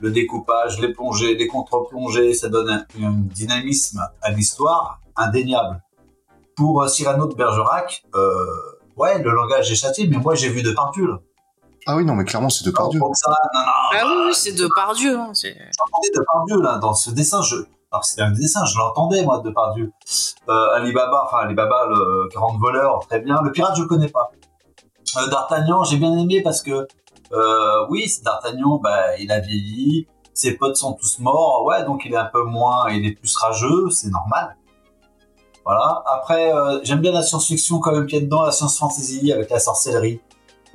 [0.00, 5.82] Le découpage, les plongées, les contre-plongées, ça donne un, dynamisme à l'histoire indéniable.
[6.54, 8.46] Pour euh, Cyrano de Bergerac, euh,
[8.96, 11.18] ouais, le langage est châtié, mais moi j'ai vu de Pardieu.
[11.86, 13.12] Ah oui, non, mais clairement, c'est de non, non,
[13.54, 15.16] Ah oui, oui, c'est de par Dieu.
[15.16, 17.42] Hein, c'est- j'entendais de Pardieu là dans ce dessin.
[17.42, 17.56] Je,
[17.92, 19.92] alors c'était un dessin, je l'entendais moi de Pardieu.
[20.48, 23.40] Euh, Alibaba, enfin Alibaba, le 40 voleurs, très bien.
[23.42, 24.30] Le pirate, je connais pas.
[25.18, 26.86] Euh, D'Artagnan, j'ai bien aimé parce que
[27.32, 32.02] euh, oui, c'est D'Artagnan, bah, il a vieilli, ses potes sont tous morts, ouais, donc
[32.04, 34.56] il est un peu moins, il est plus rageux, c'est normal.
[35.64, 36.02] Voilà.
[36.06, 39.50] Après, euh, j'aime bien la science-fiction quand même qu'il y a dedans, la science-fantasy avec
[39.50, 40.20] la sorcellerie.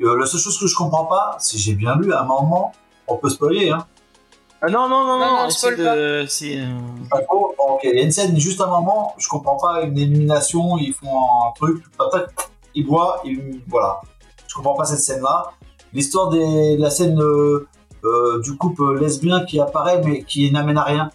[0.01, 2.71] Euh, la seule chose que je comprends pas, si j'ai bien lu, à un moment,
[3.07, 3.85] on peut spoiler, hein.
[4.63, 6.25] Ah non, non, non, Non, non, non, essaie spoil de...
[6.27, 6.57] C'est...
[6.59, 6.67] euh,
[7.09, 7.55] Pas trop.
[7.57, 10.77] Bon, ok, il y a une scène, juste un moment, je comprends pas, une élimination,
[10.77, 11.07] ils font
[11.47, 14.01] un truc, tac, tac, ils boivent, ils, voilà.
[14.47, 15.51] Je comprends pas cette scène-là.
[15.93, 17.67] L'histoire des- de la scène euh,
[18.03, 21.09] euh, du couple lesbien qui apparaît, mais qui n'amène à rien.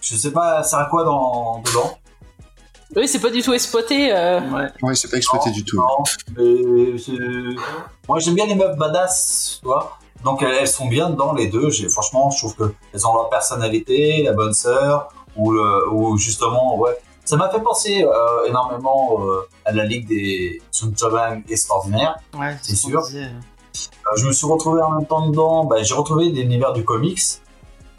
[0.00, 1.98] Je sais pas, ça à quoi dans, dedans?
[2.96, 4.10] Oui, c'est pas du tout exploité.
[4.12, 4.40] euh.
[4.40, 4.66] Ouais.
[4.82, 5.76] Ouais, c'est pas exploité du tout.
[5.76, 6.04] Non,
[8.08, 9.98] Moi, j'aime bien les meufs badass, tu vois.
[10.24, 11.70] Donc, elles, elles sont bien dedans, les deux.
[11.70, 16.76] J'ai, franchement, je trouve qu'elles ont leur personnalité, la bonne sœur, ou, le, ou justement,
[16.78, 16.96] ouais.
[17.24, 22.16] Ça m'a fait penser euh, énormément euh, à la Ligue des Sunchaban extraordinaires.
[22.34, 23.02] Ouais, C'est sûr.
[23.14, 23.26] Euh,
[24.16, 25.64] je me suis retrouvé en même temps dedans.
[25.66, 27.20] Bah, j'ai retrouvé l'univers du comics,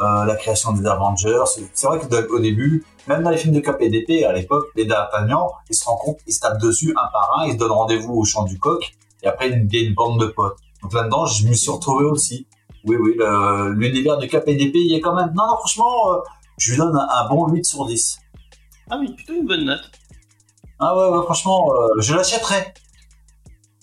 [0.02, 1.44] euh, la création des Avengers.
[1.74, 5.76] C'est vrai qu'au début, même dans les films de KPDP à l'époque, les D'Artagnan, ils
[5.76, 8.24] se rendent compte, ils se tapent dessus un par un, ils se donnent rendez-vous au
[8.24, 8.94] champ du coq,
[9.24, 10.58] et après il y a une bande de potes.
[10.84, 12.48] Donc là-dedans, je me suis retrouvé aussi.
[12.86, 13.18] Oui, oui,
[13.76, 15.34] l'univers du KPDP, il est quand même.
[15.36, 16.20] Non, non, franchement, euh,
[16.58, 18.20] je lui donne un, un bon 8 sur 10.
[18.90, 19.92] Ah oui, plutôt une bonne note.
[20.80, 22.74] Ah ouais, ouais franchement, euh, je l'achèterais.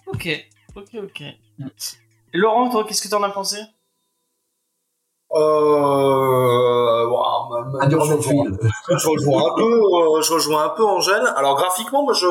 [0.07, 0.29] Ok,
[0.77, 1.21] ok, ok.
[1.21, 3.59] Et Laurent, toi, qu'est-ce que t'en as pensé?
[5.33, 7.03] Euh,
[7.89, 8.61] je, rejoins, Rosenfield.
[8.89, 11.27] je rejoins un peu, euh, je rejoins un peu Angèle.
[11.37, 12.27] Alors graphiquement, moi je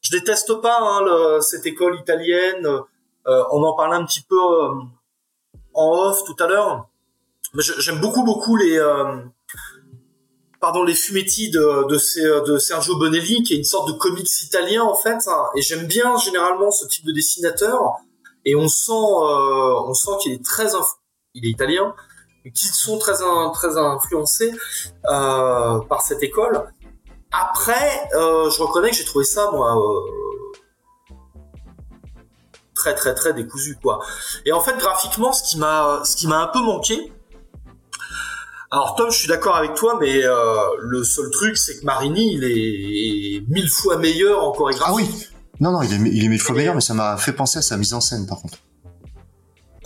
[0.00, 2.66] je déteste pas hein, le- cette école italienne.
[3.26, 4.70] Euh, on en parlait un petit peu euh,
[5.74, 6.86] en off tout à l'heure.
[7.54, 9.16] Mais j'aime beaucoup beaucoup les euh,
[10.60, 14.42] pardon les fumetti de de, ces- de Sergio Bonelli, qui est une sorte de comics
[14.42, 15.18] italien en fait.
[15.28, 15.44] hein.
[15.56, 17.80] et j'aime bien généralement ce type de dessinateur.
[18.44, 20.66] Et on sent euh, on sent qu'il est très
[21.34, 21.94] il est italien
[22.52, 24.52] qui sont très in- très influencés
[25.10, 26.62] euh, par cette école.
[27.32, 31.12] Après, euh, je reconnais que j'ai trouvé ça moi euh,
[32.74, 34.00] très très très décousu quoi.
[34.44, 37.12] Et en fait, graphiquement, ce qui m'a ce qui m'a un peu manqué.
[38.70, 42.34] Alors Tom, je suis d'accord avec toi, mais euh, le seul truc, c'est que Marini,
[42.34, 44.90] il est mille fois meilleur en chorégraphie.
[44.92, 45.26] Ah oui
[45.60, 47.62] Non, non, il est, il est mille fois meilleur, mais ça m'a fait penser à
[47.62, 48.58] sa mise en scène, par contre.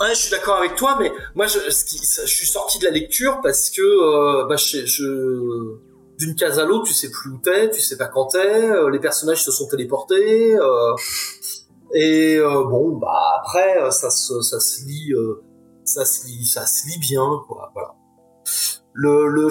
[0.01, 2.79] Ouais, je suis d'accord avec toi, mais moi, je, ce qui- ça- je suis sorti
[2.79, 5.77] de la lecture parce que euh, bah, je, je-
[6.19, 8.39] d'une case à l'autre, tu sais plus où t'es, tu sais pas quand t'es,
[8.71, 10.95] euh, les personnages se sont téléportés, euh,
[11.95, 15.43] et euh, bon, bah après, ça se, ça se lit, euh,
[15.85, 17.71] ça se lit, ça se lit bien, quoi.
[17.75, 17.95] Voilà.
[18.95, 19.49] Le, le,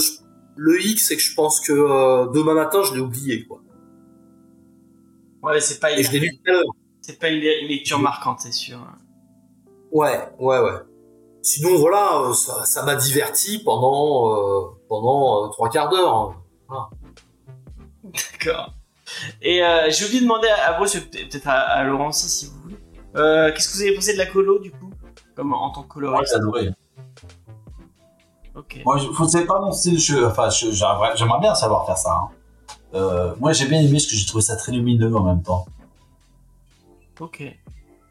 [0.57, 3.61] le hic, c'est que je pense que euh, demain matin, je l'ai oublié, quoi.
[5.43, 6.63] Ouais, c'est pas Et je l'ai une, lu tout à l'heure.
[7.01, 8.79] c'est pas une une lecture marquante, c'est sûr.
[9.91, 10.79] Ouais, ouais, ouais.
[11.41, 16.35] Sinon, voilà, euh, ça ça m'a diverti pendant euh, pendant euh, trois quarts d'heure.
[18.03, 18.73] D'accord.
[19.41, 22.09] Et euh, j'ai oublié de demander à, à Bruce, et peut- peut-être à, à Laurent
[22.09, 22.77] aussi, si vous voulez.
[23.15, 24.89] Euh, Qu'est-ce que vous avez pensé de la colo, du coup?
[25.35, 26.69] Comme en tant que coloriste j'ai adoré.
[28.55, 28.81] Ok.
[28.85, 29.99] Moi, c'est pas mon style.
[29.99, 32.11] Je, enfin, je- j'aimerais j'aimerais bien savoir faire ça.
[32.13, 32.29] hein.
[32.93, 35.65] Euh, moi, j'ai bien aimé parce que j'ai trouvé ça très lumineux en même temps.
[37.19, 37.43] Ok.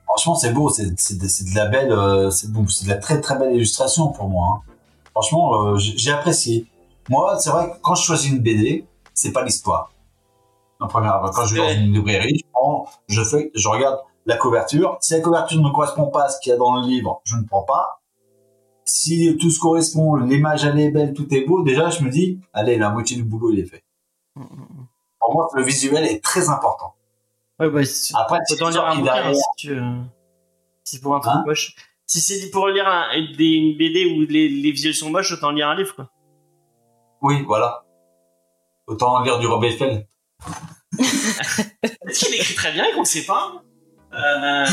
[0.08, 0.68] Franchement, c'est beau.
[0.70, 1.92] C'est de, la belle.
[1.92, 4.46] euh, c'est de la très très belle illustration pour moi.
[4.66, 4.72] hein.
[5.12, 6.66] Franchement, euh, j'ai apprécié.
[7.08, 9.92] Moi, c'est vrai que quand je choisis une BD, c'est pas l'histoire.
[10.80, 13.98] En première, abord, quand je vais dans une librairie, je prends, je fais, je regarde
[14.26, 14.96] la couverture.
[15.00, 17.36] Si la couverture ne correspond pas à ce qu'il y a dans le livre, je
[17.36, 18.00] ne prends pas.
[18.84, 22.38] Si tout se correspond, l'image elle est belle, tout est beau, déjà je me dis,
[22.52, 23.82] allez, la moitié du boulot il est fait.
[24.36, 24.86] Mm, mm, mm.
[25.20, 26.94] Pour moi, le visuel est très important.
[27.60, 29.82] Ouais, bah, c'est- Après, si en lire un bouquin, hein, si tu veux.
[30.84, 31.74] Si c'est pour un truc Hein moche.
[32.06, 35.50] Si c'est pour lire un, des, une BD où les, les visuels sont moches, autant
[35.50, 36.10] lire un livre, quoi.
[37.20, 37.84] Oui, voilà.
[38.86, 40.06] Autant lire du Robert Fell.
[40.96, 43.62] Peut-être qu'il écrit très bien et qu'on ne sait pas.
[44.14, 44.64] Euh,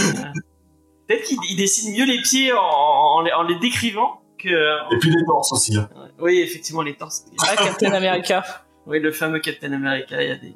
[1.07, 4.93] Peut-être qu'il il dessine mieux les pieds en, en les, en les décrivant que.
[4.95, 5.75] Et puis les torses aussi.
[5.77, 5.89] hein.
[6.19, 7.25] Oui, effectivement, les torses.
[7.45, 8.43] Ah, Captain America.
[8.87, 10.55] Oui, le fameux Captain America, il y a des.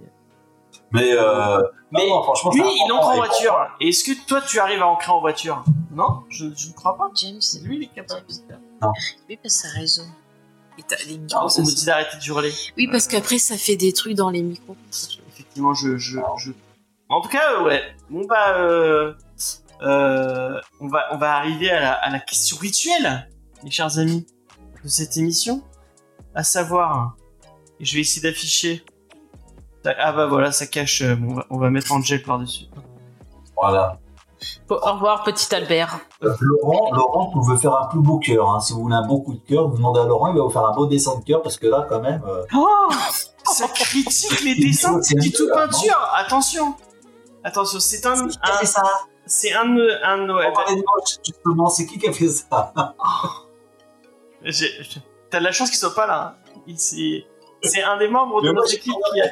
[0.92, 3.68] Mais, euh, Mais non, non, franchement, lui, il entre en voiture.
[3.80, 5.64] Et Est-ce que toi, tu arrives à ancrer en voiture?
[5.92, 7.10] Non, je, je ne crois pas.
[7.16, 8.60] James, C'est lui, il est capable de faire.
[9.30, 10.04] oui, parce que ça raison.
[10.78, 12.54] Et t'as les Ah, micros, on ça, me dit d'arrêter de hurler.
[12.78, 14.76] Oui, parce qu'après, ça fait des trucs dans les micros.
[15.34, 16.52] Effectivement, je, je, je...
[17.10, 17.82] En tout cas, euh, ouais.
[18.10, 19.14] Bon bah, euh,
[19.82, 23.30] euh, on va, on va arriver à la, à la question rituelle,
[23.64, 24.26] mes chers amis,
[24.84, 25.62] de cette émission,
[26.36, 27.16] à savoir,
[27.80, 28.84] et je vais essayer d'afficher.
[29.86, 31.02] Ah bah voilà, ça cache.
[31.02, 32.66] euh, on, va, on va mettre Angel par dessus.
[33.56, 33.98] Voilà.
[34.70, 36.00] Au revoir, petit Albert.
[36.24, 38.50] Euh, Laurent, Laurent, vous pouvez faire un plus beau cœur.
[38.50, 38.60] Hein.
[38.62, 40.50] Si vous voulez un bon coup de cœur, vous demandez à Laurent, il va vous
[40.50, 42.22] faire un beau dessin de cœur parce que là, quand même.
[42.28, 42.90] euh, Oh
[43.44, 45.98] Ça critique les dessins du tout peinture.
[46.16, 46.74] Attention,
[47.44, 48.84] attention, c'est un, un- c'est ça.
[49.26, 52.74] c'est un, de- un, de- ouais, moche, justement, c'est qui qui a fait ça
[55.30, 56.36] T'as de la chance qu'il soit pas là.
[56.48, 56.62] hein.
[56.68, 57.26] Il- C'est
[57.62, 59.30] c'est un des membres de notre équipe qui a.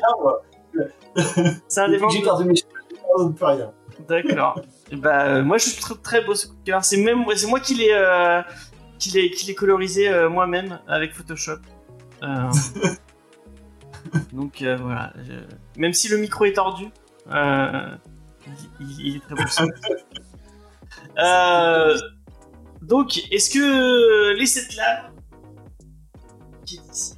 [1.67, 2.23] C'est un des que j'ai membres.
[2.23, 3.71] perdu mes cheveux, rien.
[4.07, 4.61] D'accord.
[4.93, 6.83] Bah euh, moi je trouve très beau ce coup de cœur.
[6.85, 8.41] C'est même c'est moi qui l'ai euh,
[8.99, 11.57] qui l'ai qui l'ai colorisé euh, moi-même avec Photoshop.
[14.31, 15.11] Donc voilà.
[15.23, 16.85] je- Même si le micro est tordu,
[18.79, 19.41] il, est très beau.
[19.47, 19.63] ce
[22.81, 25.11] donc est-ce que les sept lames
[26.65, 27.16] qui est ici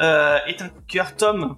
[0.00, 1.56] euh, est un coup de cœur Tom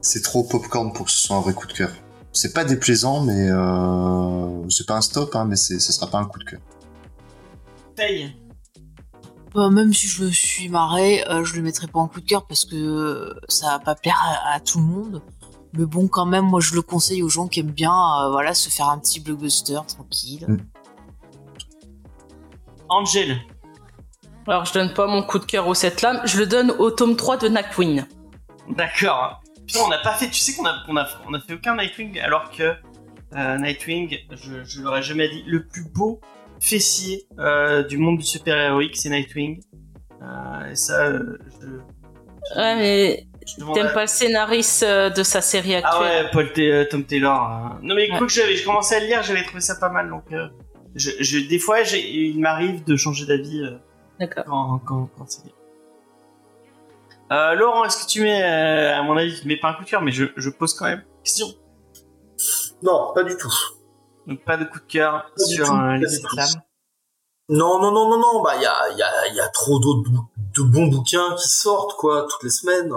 [0.00, 1.90] C'est trop popcorn pour que ce soit un vrai coup de cœur.
[2.32, 6.26] C'est pas déplaisant, mais euh, c'est pas un stop, hein, mais ce sera pas un
[6.26, 6.60] coup de cœur.
[7.96, 8.34] Paye.
[9.54, 12.26] Bah, même si je me suis marré, euh, je le mettrai pas en coup de
[12.26, 15.22] cœur parce que ça va pas plaire à, à tout le monde.
[15.74, 18.54] Mais bon, quand même, moi je le conseille aux gens qui aiment bien, euh, voilà,
[18.54, 20.46] se faire un petit blockbuster tranquille.
[20.48, 20.58] Mm.
[22.88, 23.38] Angel.
[24.48, 26.90] Alors, je donne pas mon coup de cœur aux sept lames, je le donne au
[26.90, 28.04] tome 3 de Nightwing.
[28.70, 29.42] D'accord.
[29.66, 30.28] Putain, on n'a pas fait.
[30.30, 32.72] Tu sais qu'on a, on a, on a fait aucun Nightwing alors que
[33.36, 36.20] euh, Nightwing, je, je l'aurais jamais dit, le plus beau
[36.60, 39.60] fessier euh, du monde du super-héroïque, c'est Nightwing.
[40.22, 41.18] Euh, et ça, je,
[42.56, 43.26] Ouais, mais
[43.74, 47.42] t'aimes pas le scénariste de sa série Ah actuelle ouais, Paul Tom Taylor.
[47.42, 47.78] euh.
[47.82, 48.16] Non mais Ouais.
[48.16, 50.08] quoi que j'avais, commencé à le lire, j'avais trouvé ça pas mal.
[50.08, 50.48] Donc, euh,
[50.94, 53.60] je, je- des fois, il m'arrive de changer d'avis.
[53.60, 53.76] euh,
[54.20, 54.44] D'accord.
[54.46, 55.52] quand, quand, quand c'est bien.
[57.30, 59.84] Euh, Laurent, est-ce que tu mets, euh, à mon avis, tu mets pas un coup
[59.84, 61.46] de cœur, mais je, je pose quand même une question.
[62.82, 63.52] Non, pas du tout.
[64.26, 65.72] Donc pas de coup de cœur Pas sur tout.
[65.72, 65.98] euh.
[67.50, 68.42] Non, non, non, non, non.
[68.42, 70.86] Bah, il y a, il y, a, il y a trop d'autres bou- de bons
[70.86, 72.92] bouquins qui sortent, quoi, toutes les semaines.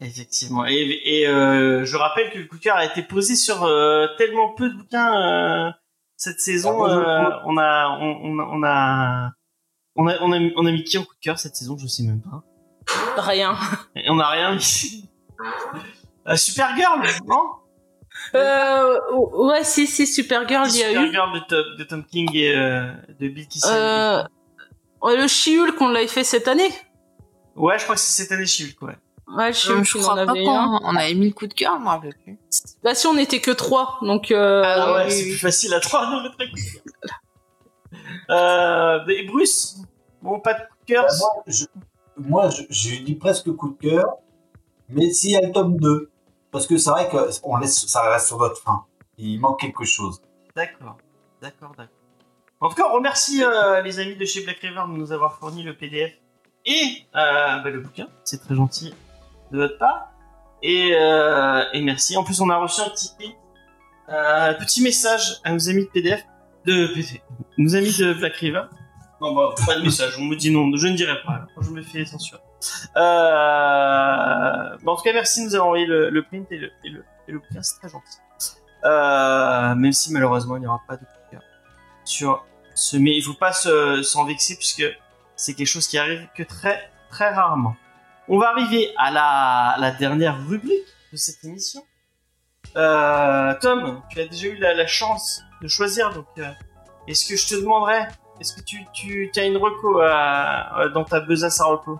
[0.00, 0.64] Effectivement.
[0.66, 4.06] Et, et euh, je rappelle que le coup de cœur a été posé sur euh,
[4.16, 5.70] tellement peu de bouquins euh,
[6.16, 6.82] cette saison.
[6.84, 9.30] Ah, euh, on a, on, on, a- on a,
[10.02, 11.76] on a, on a, mis- on a mis qui en coup de cœur cette saison
[11.78, 12.42] Je sais même pas.
[13.22, 13.56] Rien.
[13.96, 15.08] Et on a rien mis.
[16.26, 17.42] Euh, Supergirl, non?
[18.34, 18.98] Euh,
[19.32, 20.94] ouais, si, si, Supergirl, il y a eu.
[21.06, 23.72] Supergirl de, Tom- de Tom King et euh, de Bill Kissin.
[23.74, 24.22] Euh,
[25.02, 26.70] ouais, le She-Hulk qu'on l'avait fait cette année.
[27.56, 28.96] Ouais, je crois que c'est cette année She-Hulk, ouais.
[29.36, 30.80] Ouais, le Euh, je on crois pas avait un.
[30.82, 32.36] on avait mis le coup de cœur, je m'en rappelle plus.
[32.82, 34.30] Bah si, on était que trois, donc.
[34.32, 35.30] Euh, Ah ouais, oui, c'est oui.
[35.30, 37.20] plus facile à 3 de mettre un coup de cœur.
[38.30, 39.76] Euh, et Bruce,
[40.22, 41.06] bon, pas de coup de cœur.
[41.06, 41.52] Bah,
[42.16, 44.18] moi, je, dit presque coup de cœur,
[44.88, 46.10] mais s'il y a le tome 2,
[46.50, 48.84] parce que c'est vrai que on laisse, ça reste sur votre fin.
[49.16, 50.20] Il manque quelque chose.
[50.54, 50.96] D'accord,
[51.40, 51.96] d'accord, d'accord.
[52.60, 55.38] En tout cas, on remercie euh, les amis de chez Black River de nous avoir
[55.38, 56.12] fourni le PDF
[56.66, 58.08] et euh, bah, le bouquin.
[58.24, 58.94] C'est très gentil
[59.50, 60.12] de votre part.
[60.62, 62.18] Et, euh, et merci.
[62.18, 63.12] En plus, on a reçu un petit,
[64.58, 66.22] petit message à nos amis de PDF,
[66.66, 67.22] de PDF,
[67.56, 68.64] nos amis de Black River.
[69.20, 71.82] Non, bah, pas de message, on me dit non, je ne dirai pas, je me
[71.82, 72.40] fais censurer.
[72.96, 74.76] Euh...
[74.82, 76.88] Bon, en tout cas, merci de nous avoir envoyé le, le print et le, et
[76.90, 78.18] le, et le bouquin, c'est très gentil.
[78.84, 81.42] Euh, même si malheureusement il n'y aura pas de cœur
[82.04, 84.84] sur ce, mais il faut pas se- s'en vexer puisque
[85.36, 87.76] c'est quelque chose qui arrive que très très rarement.
[88.26, 91.82] On va arriver à la, la dernière rubrique de cette émission.
[92.76, 96.48] Euh, Tom, tu as déjà eu la, la chance de choisir, donc euh,
[97.06, 98.08] est-ce que je te demanderais,
[98.40, 101.98] est-ce que tu, tu as une reco à- dans ta besace à reco?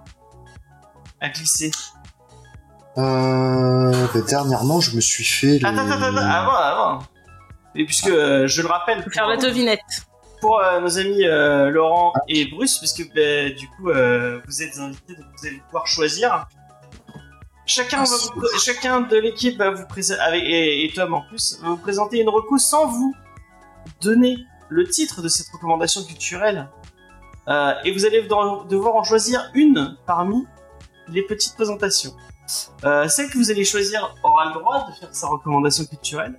[1.20, 1.70] À glisser?
[2.98, 5.58] Euh, bah, dernièrement, je me suis fait.
[5.58, 6.98] les- Attends, attends, attends, avant, avant.
[7.74, 9.80] Et puisque euh, je le rappelle, Faire la devinette.
[10.40, 14.76] pour euh, nos amis euh, Laurent et Bruce, puisque bah, du coup euh, vous êtes
[14.78, 16.46] invités, donc vous allez pouvoir choisir.
[17.66, 21.68] Chacun, va vous- chacun de l'équipe va vous présenter, et, et Tom en plus, va
[21.68, 23.14] vous présenter une reco sans vous
[24.00, 24.38] donner
[24.70, 26.68] le titre de cette recommandation culturelle.
[27.48, 30.46] Euh, et vous allez devoir en choisir une parmi
[31.08, 32.14] les petites présentations.
[32.84, 36.38] Euh, celle que vous allez choisir aura le droit de faire sa recommandation culturelle,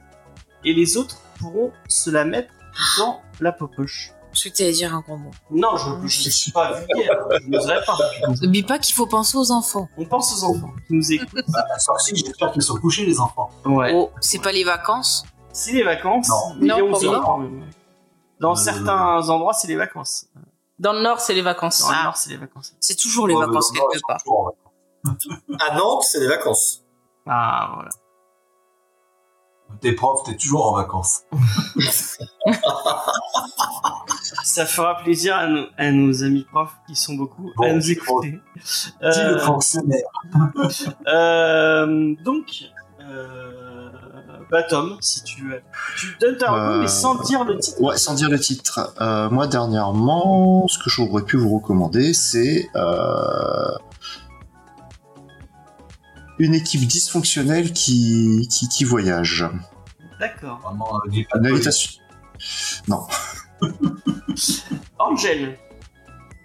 [0.63, 2.53] et les autres pourront se la mettre
[2.97, 4.11] dans la popoche.
[4.33, 5.31] Je que t'allais dire un gros mot.
[5.49, 7.97] Non, je ne suis pas vulgaire, je n'oserais pas.
[8.41, 9.89] N'oublie pas qu'il faut penser aux enfants.
[9.97, 11.43] On pense aux enfants qui nous écoutent.
[11.49, 13.49] Bah, la sortie, j'espère qu'ils sont couchés, les enfants.
[13.65, 13.91] Ouais.
[13.93, 16.29] Oh, c'est pas les vacances C'est les vacances.
[16.29, 16.55] Non.
[16.59, 17.37] mais Non, est pas
[18.41, 20.27] Dans Euh, certains endroits, c'est les vacances.
[20.79, 21.81] Dans le Nord, c'est les vacances.
[21.81, 22.03] Dans le.
[22.03, 22.73] Nord, c'est les vacances.
[22.79, 24.19] C'est toujours les Ouais, vacances quelque part.
[25.69, 26.83] À Nantes, c'est les vacances.
[27.27, 27.89] Ah, voilà.
[29.79, 31.21] T'es prof, t'es toujours en vacances.
[34.43, 37.91] Ça fera plaisir à nos, à nos amis profs qui sont beaucoup Bon, à nous
[37.91, 38.39] écouter.
[38.55, 40.07] Dis Euh, le fonctionnaire.
[41.07, 42.65] euh, donc,
[43.01, 43.89] euh,
[44.49, 45.61] bah Tom, si tu veux,
[45.97, 47.81] tu donnes ta reco, Euh, mais sans dire le titre.
[47.81, 48.93] Ouais, sans dire le titre.
[49.01, 53.71] Euh, moi, dernièrement, ce que j'aurais pu vous recommander, c'est euh,
[56.39, 59.45] une équipe dysfonctionnelle qui, qui, qui voyage.
[60.19, 60.59] D'accord.
[60.63, 61.91] Vraiment, euh, Une invitation.
[62.87, 63.05] Non.
[64.99, 65.57] Angel.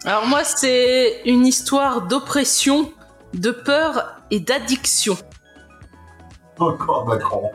[0.04, 2.92] Alors moi, c'est une histoire d'oppression,
[3.34, 5.16] de peur et d'addiction.
[6.58, 7.50] Encore Macron.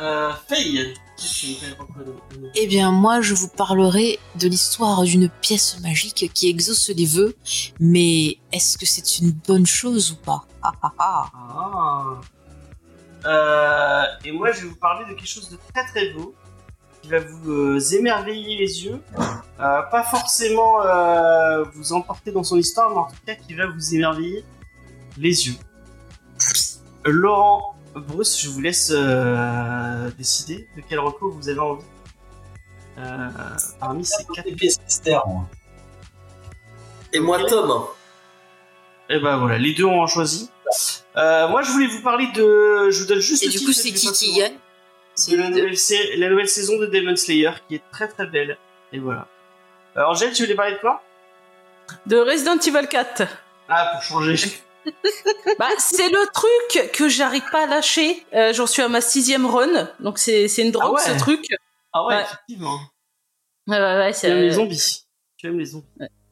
[0.00, 0.94] Euh, Faye.
[1.16, 6.88] Qu'est-ce que Eh bien, moi, je vous parlerai de l'histoire d'une pièce magique qui exauce
[6.88, 7.36] les vœux,
[7.78, 10.46] mais est-ce que c'est une bonne chose ou pas?
[10.62, 11.24] Ah, ah, ah.
[11.34, 12.04] Ah.
[13.26, 16.34] Euh, et moi, je vais vous parler de quelque chose de très très beau
[17.02, 19.02] qui va vous euh, émerveiller les yeux.
[19.18, 20.78] Euh, pas forcément
[21.74, 24.42] vous emporter dans son histoire, mais en tout cas qui va vous émerveiller
[25.18, 25.56] les yeux.
[27.04, 31.84] Laurent, Bruce, je vous laisse euh, décider de quel recours vous avez envie.
[32.98, 33.28] Euh,
[33.78, 34.44] parmi ces quatre.
[34.44, 35.46] Des pièces mystères, moi.
[37.12, 37.86] Et moi, Tom.
[39.08, 40.50] Et ben voilà, les deux ont choisi.
[41.16, 42.90] Euh, moi, je voulais vous parler de.
[42.90, 44.56] Je vous donne juste Et le du titre coup, c'est qui qui gagne
[45.14, 48.56] C'est la la nouvelle saison de Demon Slayer qui est très très belle.
[48.92, 49.26] Et voilà.
[49.96, 51.02] Euh, Angèle, tu voulais parler de quoi?
[52.06, 53.22] De Resident Evil 4.
[53.68, 54.36] Ah, pour changer.
[55.58, 58.24] Bah, c'est le truc que j'arrive pas à lâcher.
[58.34, 61.14] Euh, J'en suis à ma sixième run, donc c'est c'est une drogue Ah ouais.
[61.14, 61.44] ce truc.
[61.92, 62.22] Ah ouais, Ouais.
[62.22, 62.78] effectivement.
[63.66, 65.06] Ouais, ouais, aimes les zombies.
[65.36, 65.86] Tu aimes les zombies.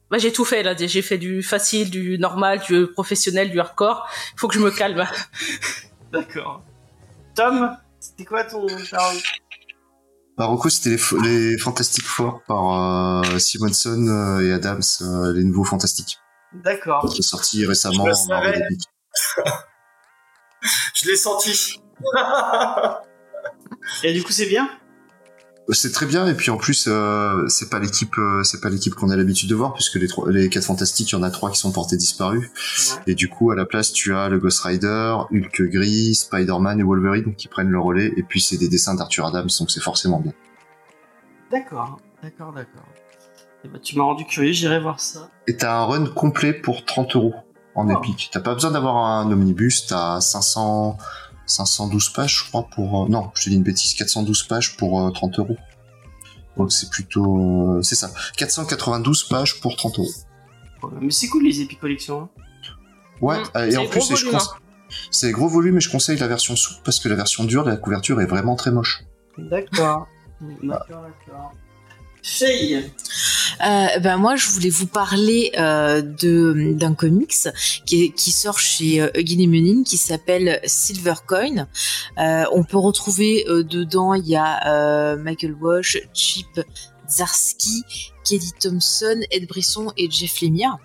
[0.09, 0.73] Bah, j'ai tout fait là.
[0.77, 4.07] J'ai fait du facile, du normal, du professionnel, du hardcore.
[4.35, 5.05] Faut que je me calme.
[6.11, 6.63] D'accord.
[7.35, 8.65] Tom, c'était quoi ton.
[10.35, 15.43] Par Rocco, c'était les, les Fantastic Four par euh, Simonson euh, et Adams, euh, les
[15.43, 16.17] nouveaux Fantastiques,
[16.53, 17.07] D'accord.
[17.09, 18.43] qui est sorti récemment Je en.
[20.95, 21.81] Je l'ai senti.
[24.03, 24.69] Et du coup, c'est bien
[25.71, 28.95] C'est très bien et puis en plus euh, c'est pas l'équipe euh, c'est pas l'équipe
[28.95, 31.29] qu'on a l'habitude de voir puisque les trois, les quatre fantastiques il y en a
[31.29, 32.49] trois qui sont portés disparus
[33.05, 36.83] et du coup à la place tu as le Ghost Rider, Hulk gris, Spider-Man et
[36.83, 40.19] Wolverine qui prennent le relais et puis c'est des dessins d'Arthur Adams donc c'est forcément
[40.19, 40.33] bien.
[41.51, 42.85] D'accord, d'accord, d'accord.
[43.63, 45.29] Eh ben, tu m'as rendu curieux, j'irai voir ça.
[45.47, 47.33] Et t'as un run complet pour 30 euros
[47.75, 47.97] en Oh.
[47.99, 48.29] épique.
[48.31, 50.97] T'as pas besoin d'avoir un omnibus, t'as 500
[51.45, 55.01] 512 pages je crois pour euh, non je te dis une bêtise 412 pages pour
[55.01, 55.57] euh, 30 euros.
[56.57, 60.09] Donc c'est plutôt euh, c'est ça 492 pages pour 30 euros.
[61.01, 62.21] Mais c'est cool les Epic Collections.
[62.21, 62.29] hein.
[63.21, 63.43] Ouais, Mm.
[63.57, 64.53] euh, et en plus, et je volume, conse-
[65.11, 67.75] c'est gros volume et je conseille la version souple parce que la version dure, la
[67.77, 69.01] couverture est vraiment très moche.
[69.37, 70.07] D'accord.
[70.41, 71.51] D'accord, d'accord.
[72.29, 72.91] Faye
[73.65, 77.49] Euh, ben moi, je voulais vous parler euh, de d'un comics
[77.85, 81.67] qui, qui sort chez euh, Huggin et Munin qui s'appelle Silver Coin.
[82.19, 86.61] Euh, on peut retrouver euh, dedans, il y a Michael Walsh, Chip
[87.09, 87.83] Zarsky,
[88.29, 90.77] Kelly Thompson, Ed Brisson et Jeff Lemire.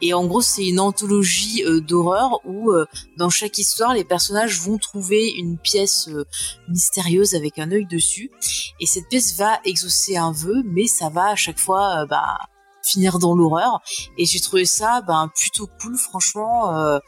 [0.00, 2.86] Et en gros, c'est une anthologie euh, d'horreur où euh,
[3.18, 6.24] dans chaque histoire, les personnages vont trouver une pièce euh,
[6.68, 8.30] mystérieuse avec un œil dessus.
[8.80, 12.38] Et cette pièce va exaucer un vœu, mais ça va à chaque fois bah,
[12.86, 13.80] finir dans l'horreur.
[14.18, 16.76] Et j'ai trouvé ça ben, plutôt cool, franchement.
[16.76, 16.98] Euh,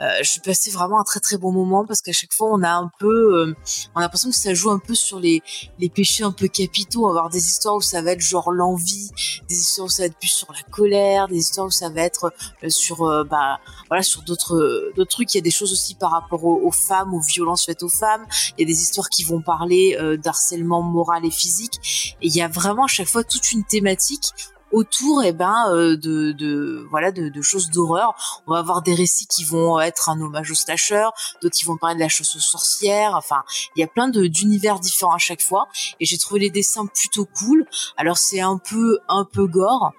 [0.00, 2.70] euh, j'ai passé vraiment un très très bon moment parce qu'à chaque fois on a
[2.70, 3.54] un peu, euh,
[3.94, 5.40] on a l'impression que ça joue un peu sur les,
[5.78, 7.08] les péchés un peu capitaux.
[7.08, 9.10] Avoir des histoires où ça va être genre l'envie,
[9.48, 12.02] des histoires où ça va être plus sur la colère, des histoires où ça va
[12.02, 12.32] être
[12.62, 15.32] euh, sur euh, bah voilà sur d'autres d'autres trucs.
[15.34, 17.88] Il y a des choses aussi par rapport aux, aux femmes, aux violences faites aux
[17.88, 18.26] femmes.
[18.56, 22.16] Il y a des histoires qui vont parler euh, d'harcèlement moral et physique.
[22.20, 24.32] Et il y a vraiment à chaque fois toute une thématique
[24.74, 28.42] autour eh ben euh, de, voilà de, choses d'horreur.
[28.46, 31.08] On va avoir des récits qui vont être un hommage aux slashers
[31.40, 33.14] d'autres qui vont parler de la chasse aux sorcières.
[33.14, 33.44] Enfin
[33.76, 35.68] il y a plein d'univers différents à chaque fois.
[36.00, 37.66] Et j'ai trouvé les dessins plutôt cool.
[37.96, 39.92] Alors c'est un peu un peu gore.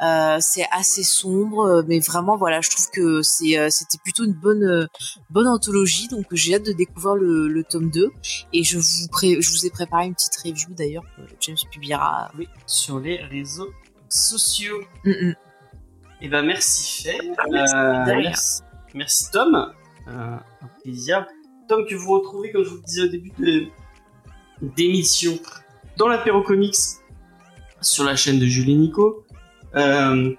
[0.00, 4.88] Euh, c'est assez sombre mais vraiment voilà je trouve que euh, c'était plutôt une bonne
[5.28, 6.08] bonne anthologie.
[6.08, 8.10] Donc j'ai hâte de découvrir le, tome 2
[8.52, 12.30] et je vous pré- je vous ai préparé une petite review d'ailleurs que James publiera
[12.36, 13.70] Oui, sur les réseaux
[14.12, 14.80] sociaux.
[15.04, 15.34] Mm, mm.
[16.22, 17.32] Et ben merci Faye.
[17.50, 18.62] merci, Euh, merci,
[18.94, 19.72] merci Tom.
[20.08, 21.26] Euh, un plaisir.
[21.68, 23.66] Tom que vous retrouvez, comme je vous le disais au début de
[24.60, 25.38] d'émission,
[25.96, 26.74] dans l'apéro comics
[27.80, 29.24] sur la chaîne de Julie Nico.
[29.74, 30.32] Euh,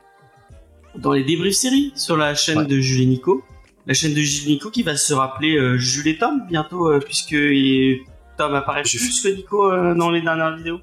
[0.95, 2.65] dans les débriefs séries sur la chaîne Ouais.
[2.65, 3.43] de Julie Nico.
[3.87, 6.99] La chaîne de Julie Nico qui va se rappeler euh, Jules et Tom bientôt, euh,
[6.99, 8.01] puisque il-
[8.37, 10.79] Tom apparaît plus que Nico euh, dans les dernières vidéos.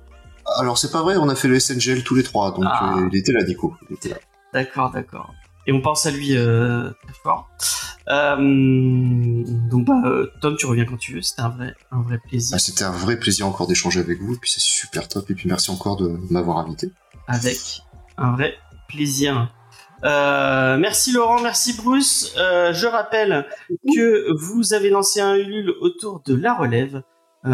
[0.59, 2.94] Alors c'est pas vrai, on a fait le SNGL tous les trois, donc Ah.
[2.98, 3.74] euh, il était là Nico.
[3.88, 4.16] Il était là.
[4.53, 5.32] D'accord, d'accord.
[5.66, 7.48] Et on pense à lui euh, très fort.
[8.09, 8.36] Euh,
[9.70, 11.22] donc bah euh, Tom, tu reviens quand tu veux.
[11.22, 14.34] C'était un vrai, un vrai plaisir Ah, C'était un vrai plaisir encore d'échanger avec vous,
[14.34, 16.90] et puis c'est super top, et puis merci encore de m'avoir invité.
[17.28, 17.82] avec
[18.18, 18.55] un vrai
[18.88, 19.53] plaisir.
[20.03, 22.34] Euh, merci Laurent, merci Bruce.
[22.38, 23.46] Euh, je rappelle
[23.94, 27.03] que vous avez lancé un Ulule autour de La Relève,
[27.44, 27.51] euh,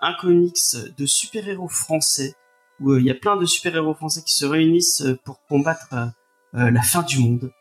[0.00, 0.56] un comics
[0.96, 2.34] de super-héros français
[2.80, 5.88] où euh, il y a plein de super-héros français qui se réunissent euh, pour combattre
[5.94, 7.52] euh, la fin du monde.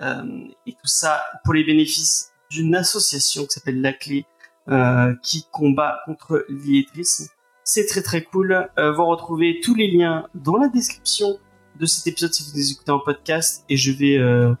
[0.00, 0.22] Euh,
[0.66, 4.24] et tout ça pour les bénéfices d'une association qui s'appelle La Clé,
[4.68, 7.26] euh, qui combat contre l'illettrisme.
[7.64, 8.68] C'est très très cool.
[8.78, 11.38] Euh, vous retrouvez tous les liens dans la description
[11.78, 13.64] de cet épisode si vous les écoutez en podcast.
[13.68, 14.54] Et je vais, euh,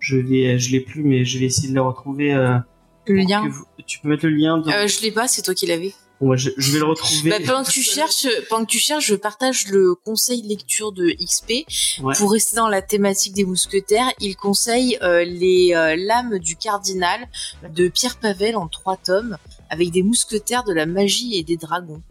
[0.00, 2.32] je vais, je l'ai plus, mais je vais essayer de le retrouver.
[2.34, 2.58] euh,
[3.06, 4.58] le lien vous- tu peux mettre le lien.
[4.58, 4.70] Dans...
[4.70, 7.30] euh, je l'ai pas c'est toi qui l'avais Bon, je, je vais le retrouver.
[7.30, 11.10] Bah, pendant que tu cherches, pendant que tu cherches, je partage le conseil lecture de
[11.10, 11.64] XP
[12.02, 12.14] Ouais.
[12.16, 14.10] pour rester dans la thématique des mousquetaires.
[14.20, 17.28] Il conseille euh, les euh, lames du cardinal
[17.72, 19.36] de Pierre Pavel en trois tomes
[19.70, 22.02] avec des mousquetaires de la magie et des dragons.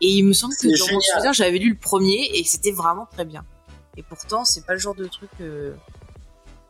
[0.00, 1.02] Et il me semble que C'est dans mon génial.
[1.02, 3.44] souvenir, j'avais lu le premier et c'était vraiment très bien.
[3.98, 5.74] Et pourtant, c'est pas le genre de truc euh,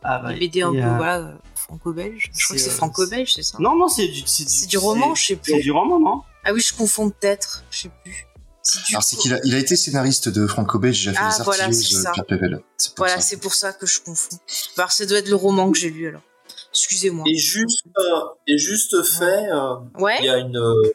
[0.03, 2.31] Ah, bah, les BD un peu euh, voilà franco-belge.
[2.37, 4.77] Je crois que c'est, c'est franco-belge, c'est ça Non, non, c'est du, c'est C'est du
[4.77, 5.61] roman, je sais C'est plus.
[5.63, 6.21] du roman, non?
[6.45, 8.27] Ah oui, je confonds peut-être, je sais plus.
[8.89, 11.43] Alors c'est qu'il a, il a été scénariste de Franco Belge, j'ai fait Ah, les
[11.43, 12.11] voilà, artilleuses c'est ça.
[12.13, 12.61] Pierre Pével.
[12.97, 13.21] Voilà, ça.
[13.21, 14.37] c'est pour ça que je confonds.
[14.77, 16.21] Alors, ça doit être le roman que j'ai lu alors.
[16.71, 17.23] Excusez-moi.
[17.27, 20.15] Et juste, euh, et juste fait, euh, Ouais.
[20.19, 20.91] il y a une, euh,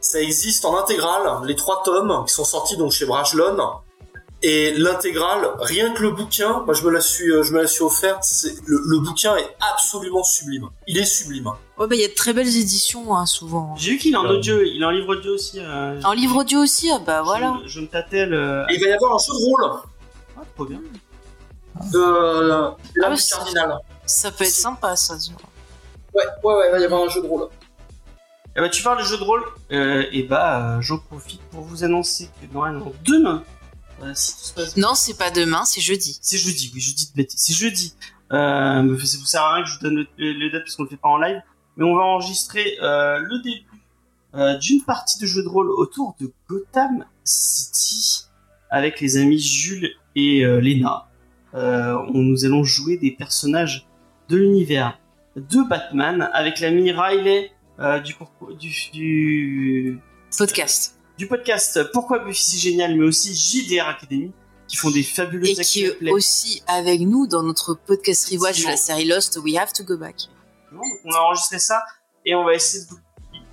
[0.00, 3.58] ça existe en intégrale, les trois tomes qui sont sortis donc chez Brajlon.
[4.42, 7.66] Et l'intégrale, rien que le bouquin, moi je me la suis, euh, je me la
[7.66, 8.24] suis offerte.
[8.24, 10.68] c'est- Le, le bouquin est absolument sublime.
[10.86, 11.48] Il est sublime.
[11.76, 13.74] Ouais, bah il y a de très belles éditions hein, souvent.
[13.76, 15.58] J'ai vu qu'il est en Euh, audio, il est en livre audio aussi.
[15.60, 17.58] euh, En livre audio aussi, ah bah voilà.
[17.64, 18.64] Je, je me tâtais le.
[18.70, 19.80] Et il va y avoir un jeu de rôle
[20.38, 20.80] Ah, trop bien.
[21.92, 23.78] de euh, la Ah, cardinal.
[24.06, 25.14] Ça peut être sympa ça.
[26.14, 27.48] Ouais, ouais, ouais, il va y avoir un jeu de rôle.
[28.56, 31.60] Eh bah, tu parles de jeux de rôle, euh, et bah, euh, j'en profite pour
[31.60, 33.44] vous annoncer que normalement demain,
[34.02, 36.18] euh, si tout se passe bien, Non, c'est pas demain, c'est jeudi.
[36.22, 37.94] c'est jeudi, oui, jeudi de bêtises, c'est jeudi.
[38.32, 40.76] Euh, ça vous sert à rien que je vous donne le, le, le date parce
[40.76, 41.40] qu'on le fait pas en live,
[41.76, 43.66] mais on va enregistrer euh, le début
[44.34, 48.26] euh, d'une partie de jeu de rôle autour de Gotham City
[48.70, 51.08] avec les amis Jules et euh, Lena.
[51.52, 53.88] On, nous allons jouer des personnages
[54.28, 54.98] de l'univers
[55.34, 57.50] de Batman avec l'ami Riley
[58.04, 59.98] du, concours- du, du,
[60.38, 60.96] Podcast.
[61.20, 64.32] Du podcast Pourquoi Buffy c'est génial, mais aussi JDR Academy
[64.66, 68.68] qui font des fabuleux Et qui est aussi avec nous dans notre podcast rewatch de
[68.68, 70.16] la série Lost, We Have to Go Back.
[70.72, 71.82] On a enregistré ça
[72.24, 72.96] et on va essayer de vous,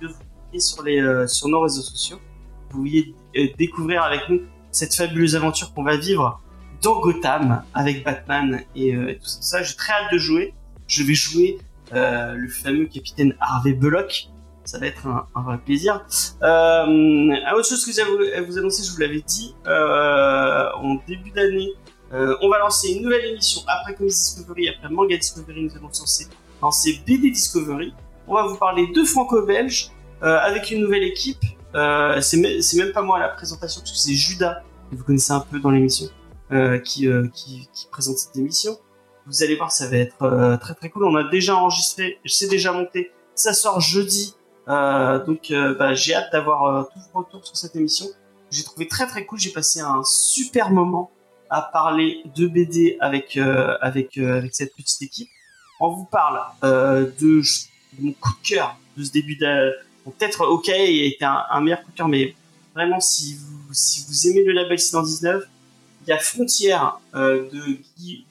[0.00, 2.18] de vous publier sur, les, euh, sur nos réseaux sociaux.
[2.70, 4.40] Vous vouliez euh, découvrir avec nous
[4.70, 6.40] cette fabuleuse aventure qu'on va vivre
[6.80, 9.62] dans Gotham avec Batman et, euh, et tout ça.
[9.62, 10.54] J'ai très hâte de jouer.
[10.86, 11.58] Je vais jouer
[11.92, 14.28] euh, le fameux capitaine Harvey Bullock.
[14.68, 16.04] Ça va être un, vrai plaisir.
[16.42, 21.30] Euh, autre chose que j'ai à vous, annoncer, je vous l'avais dit, euh, en début
[21.30, 21.70] d'année,
[22.12, 25.86] euh, on va lancer une nouvelle émission après Comics Discovery, après Manga Discovery, nous allons
[25.88, 26.26] lancer
[26.60, 27.94] lancer BD Discovery.
[28.26, 29.90] On va vous parler de franco-belge
[30.22, 31.42] euh, avec une nouvelle équipe.
[31.74, 34.60] Euh, c'est me- c'est même pas moi à la présentation parce que c'est Judas
[34.90, 36.08] que vous connaissez un peu dans l'émission
[36.52, 38.76] euh, qui, qui qui présente cette émission.
[39.26, 41.04] Vous allez voir, ça va être très très cool.
[41.06, 43.12] On a déjà enregistré, c'est déjà monté.
[43.34, 44.34] Ça sort jeudi,
[44.68, 48.06] donc euh, bah, j'ai hâte d'avoir euh, tous vos retours sur cette émission.
[48.50, 49.38] J'ai trouvé très très cool.
[49.38, 51.10] J'ai passé un super moment
[51.50, 55.28] à parler de BD avec euh, avec euh, cette petite équipe
[55.80, 57.42] on vous parle euh, de,
[58.00, 61.82] mon coup de cœur de ce début de bon, peut-être OK été un, un meilleur
[61.82, 62.34] coup de cœur mais
[62.74, 65.44] vraiment si vous si vous aimez le label 619
[66.06, 67.78] il y a Frontière euh, de,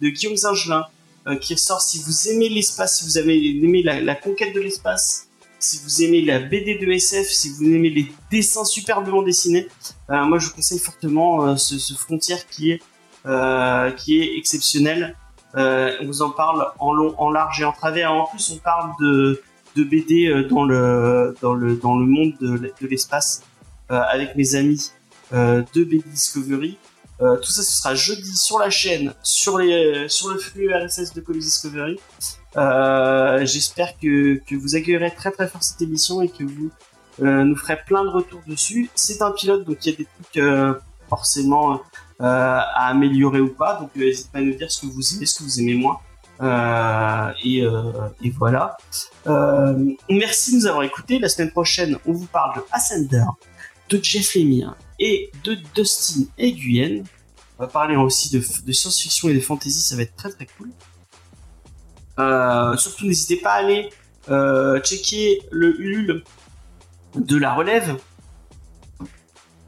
[0.02, 0.86] de Guillaume Zingelin
[1.28, 5.27] euh, qui ressort si vous aimez l'espace si vous avez aimé la conquête de l'espace
[5.60, 9.68] si vous aimez la BD de SF si vous aimez les dessins superbement dessinés
[10.10, 12.82] euh, moi je vous conseille fortement euh, ce, Frontière qui est
[13.26, 15.16] euh, qui est exceptionnel
[15.56, 18.12] on vous en parle en long, en large et en travers.
[18.14, 19.42] En plus, on parle de,
[19.76, 23.42] de BD dans le, dans le, dans le monde de, l'espace
[23.90, 24.92] avec mes amis
[25.32, 26.78] de BD Discovery.
[27.18, 31.22] Tout ça, ce sera jeudi sur la chaîne, sur, les, sur le flux RSS de
[31.22, 31.98] Comics Discovery.
[32.58, 36.72] Euh, J'espère que, que vous accueillerez très très fort cette émission et que vous
[37.22, 38.90] euh, nous ferez plein de retours dessus.
[38.96, 40.74] C'est un pilote, donc il y a des trucs euh,
[41.10, 41.80] forcément euh,
[42.20, 43.80] à améliorer ou pas.
[43.80, 45.76] Donc euh, n'hésitez pas à nous dire ce que vous aimez, ce que vous aimez
[45.76, 46.00] moins.
[47.44, 47.64] Et,
[48.24, 48.78] et voilà.
[50.10, 51.20] Merci de nous avoir écoutés.
[51.20, 53.26] La semaine prochaine, on vous parle de Ascender,
[53.90, 57.06] de Jeff Lemire et de Dustin et Guyenne.
[57.58, 59.82] On va parler aussi de, de science-fiction et de fantasy.
[59.82, 60.70] Ça va être très très cool.
[62.20, 63.90] Euh, surtout, n'hésitez pas à aller
[64.30, 66.24] euh, checker le Ulule
[67.16, 67.98] de la relève.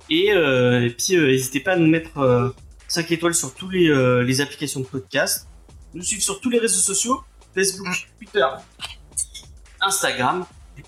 [0.09, 2.49] Et, euh, et puis, n'hésitez pas à nous mettre euh,
[2.87, 5.47] 5 étoiles sur tous les, les applications de podcast.
[5.93, 7.21] Nous suivre sur tous les réseaux sociaux
[7.53, 7.87] Facebook,
[8.17, 8.45] Twitter,
[9.81, 10.45] Instagram.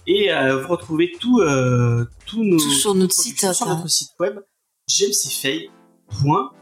[0.07, 4.11] Et euh, vous retrouvez tout, euh, tous nos Tout sur notre site sur notre site
[4.19, 4.39] web
[4.87, 6.53] jamesfay.fr.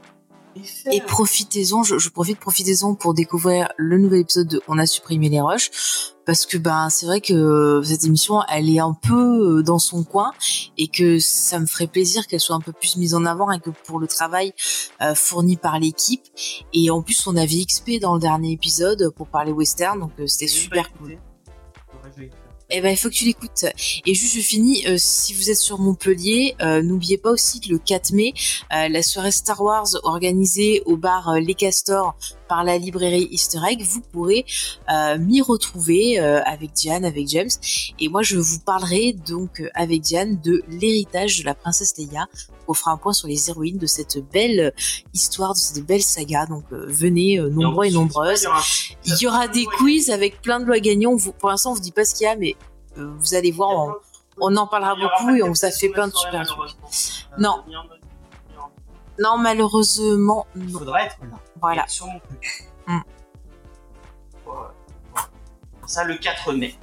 [0.92, 5.30] Et profitez-en, je, je profite, profitez-en pour découvrir le nouvel épisode de On a supprimé
[5.30, 5.72] les rushs.
[6.26, 10.04] Parce que ben c'est vrai que cette émission elle est un peu euh, dans son
[10.04, 10.32] coin
[10.78, 13.60] et que ça me ferait plaisir qu'elle soit un peu plus mise en avant et
[13.60, 14.54] que pour le travail
[15.02, 16.22] euh, fourni par l'équipe
[16.72, 20.28] et en plus on avait XP dans le dernier épisode pour parler western donc euh,
[20.28, 21.18] c'était super cool.
[22.72, 23.66] Eh ben, il faut que tu l'écoutes.
[24.06, 24.86] Et juste, je finis.
[24.88, 28.34] euh, si vous êtes sur Montpellier, euh, n'oubliez pas aussi que le 4 mai,
[28.74, 32.16] euh, la soirée Star Wars organisée au bar Les Castors
[32.50, 34.44] par la librairie Easter Egg, vous pourrez
[34.92, 37.50] euh, m'y retrouver euh, avec Diane, avec James.
[38.00, 42.26] Et moi, je vous parlerai donc euh, avec Diane de l'héritage de la princesse Leia.
[42.68, 44.74] On fera un point sur les héroïnes de cette belle
[45.14, 46.46] histoire, de cette belle saga.
[46.48, 48.48] Donc, euh, venez nombreux et nombreuses.
[49.06, 51.16] Il y aura des quiz avec plein de lois gagnants.
[51.16, 52.56] Vous- Pour l'instant, on vous dit pas ce qu'il y a, mais
[52.96, 53.94] vous allez voir, on,
[54.42, 56.72] on en parlera beaucoup et on vous a fait plein de super trucs.
[57.38, 57.58] Non.
[59.20, 60.80] Non, malheureusement, Il non.
[60.80, 61.38] faudra être là.
[61.62, 61.88] Voilà.
[61.88, 62.22] Sur mon.
[62.88, 63.00] Mm.
[64.46, 64.74] Voilà.
[65.86, 66.76] Ça, le 4 mai.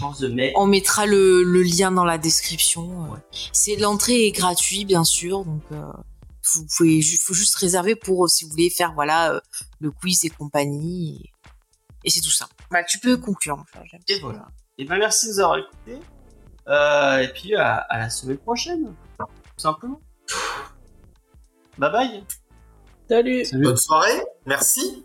[0.00, 0.52] 11 mai.
[0.56, 3.12] On mettra le, le lien dans la description.
[3.12, 3.16] euh.
[3.52, 5.82] C'est l'entrée est gratuite, bien sûr, donc euh,
[6.54, 9.40] vous pouvez, faut juste réserver pour euh, si vous voulez faire voilà
[9.80, 11.24] le quiz et compagnie.
[11.24, 11.30] Et,
[12.04, 12.46] et c'est tout ça.
[12.70, 13.64] Bah, tu peux conclure.
[13.90, 14.00] James.
[14.08, 14.46] Et voilà.
[14.78, 15.98] Et ben merci de nous avoir écoutés.
[16.68, 18.94] Euh, et puis à, à la semaine prochaine.
[19.18, 20.00] Tout simplement.
[21.78, 22.24] Bye bye.
[23.08, 23.44] Salut.
[23.52, 25.04] Bonne soirée, merci.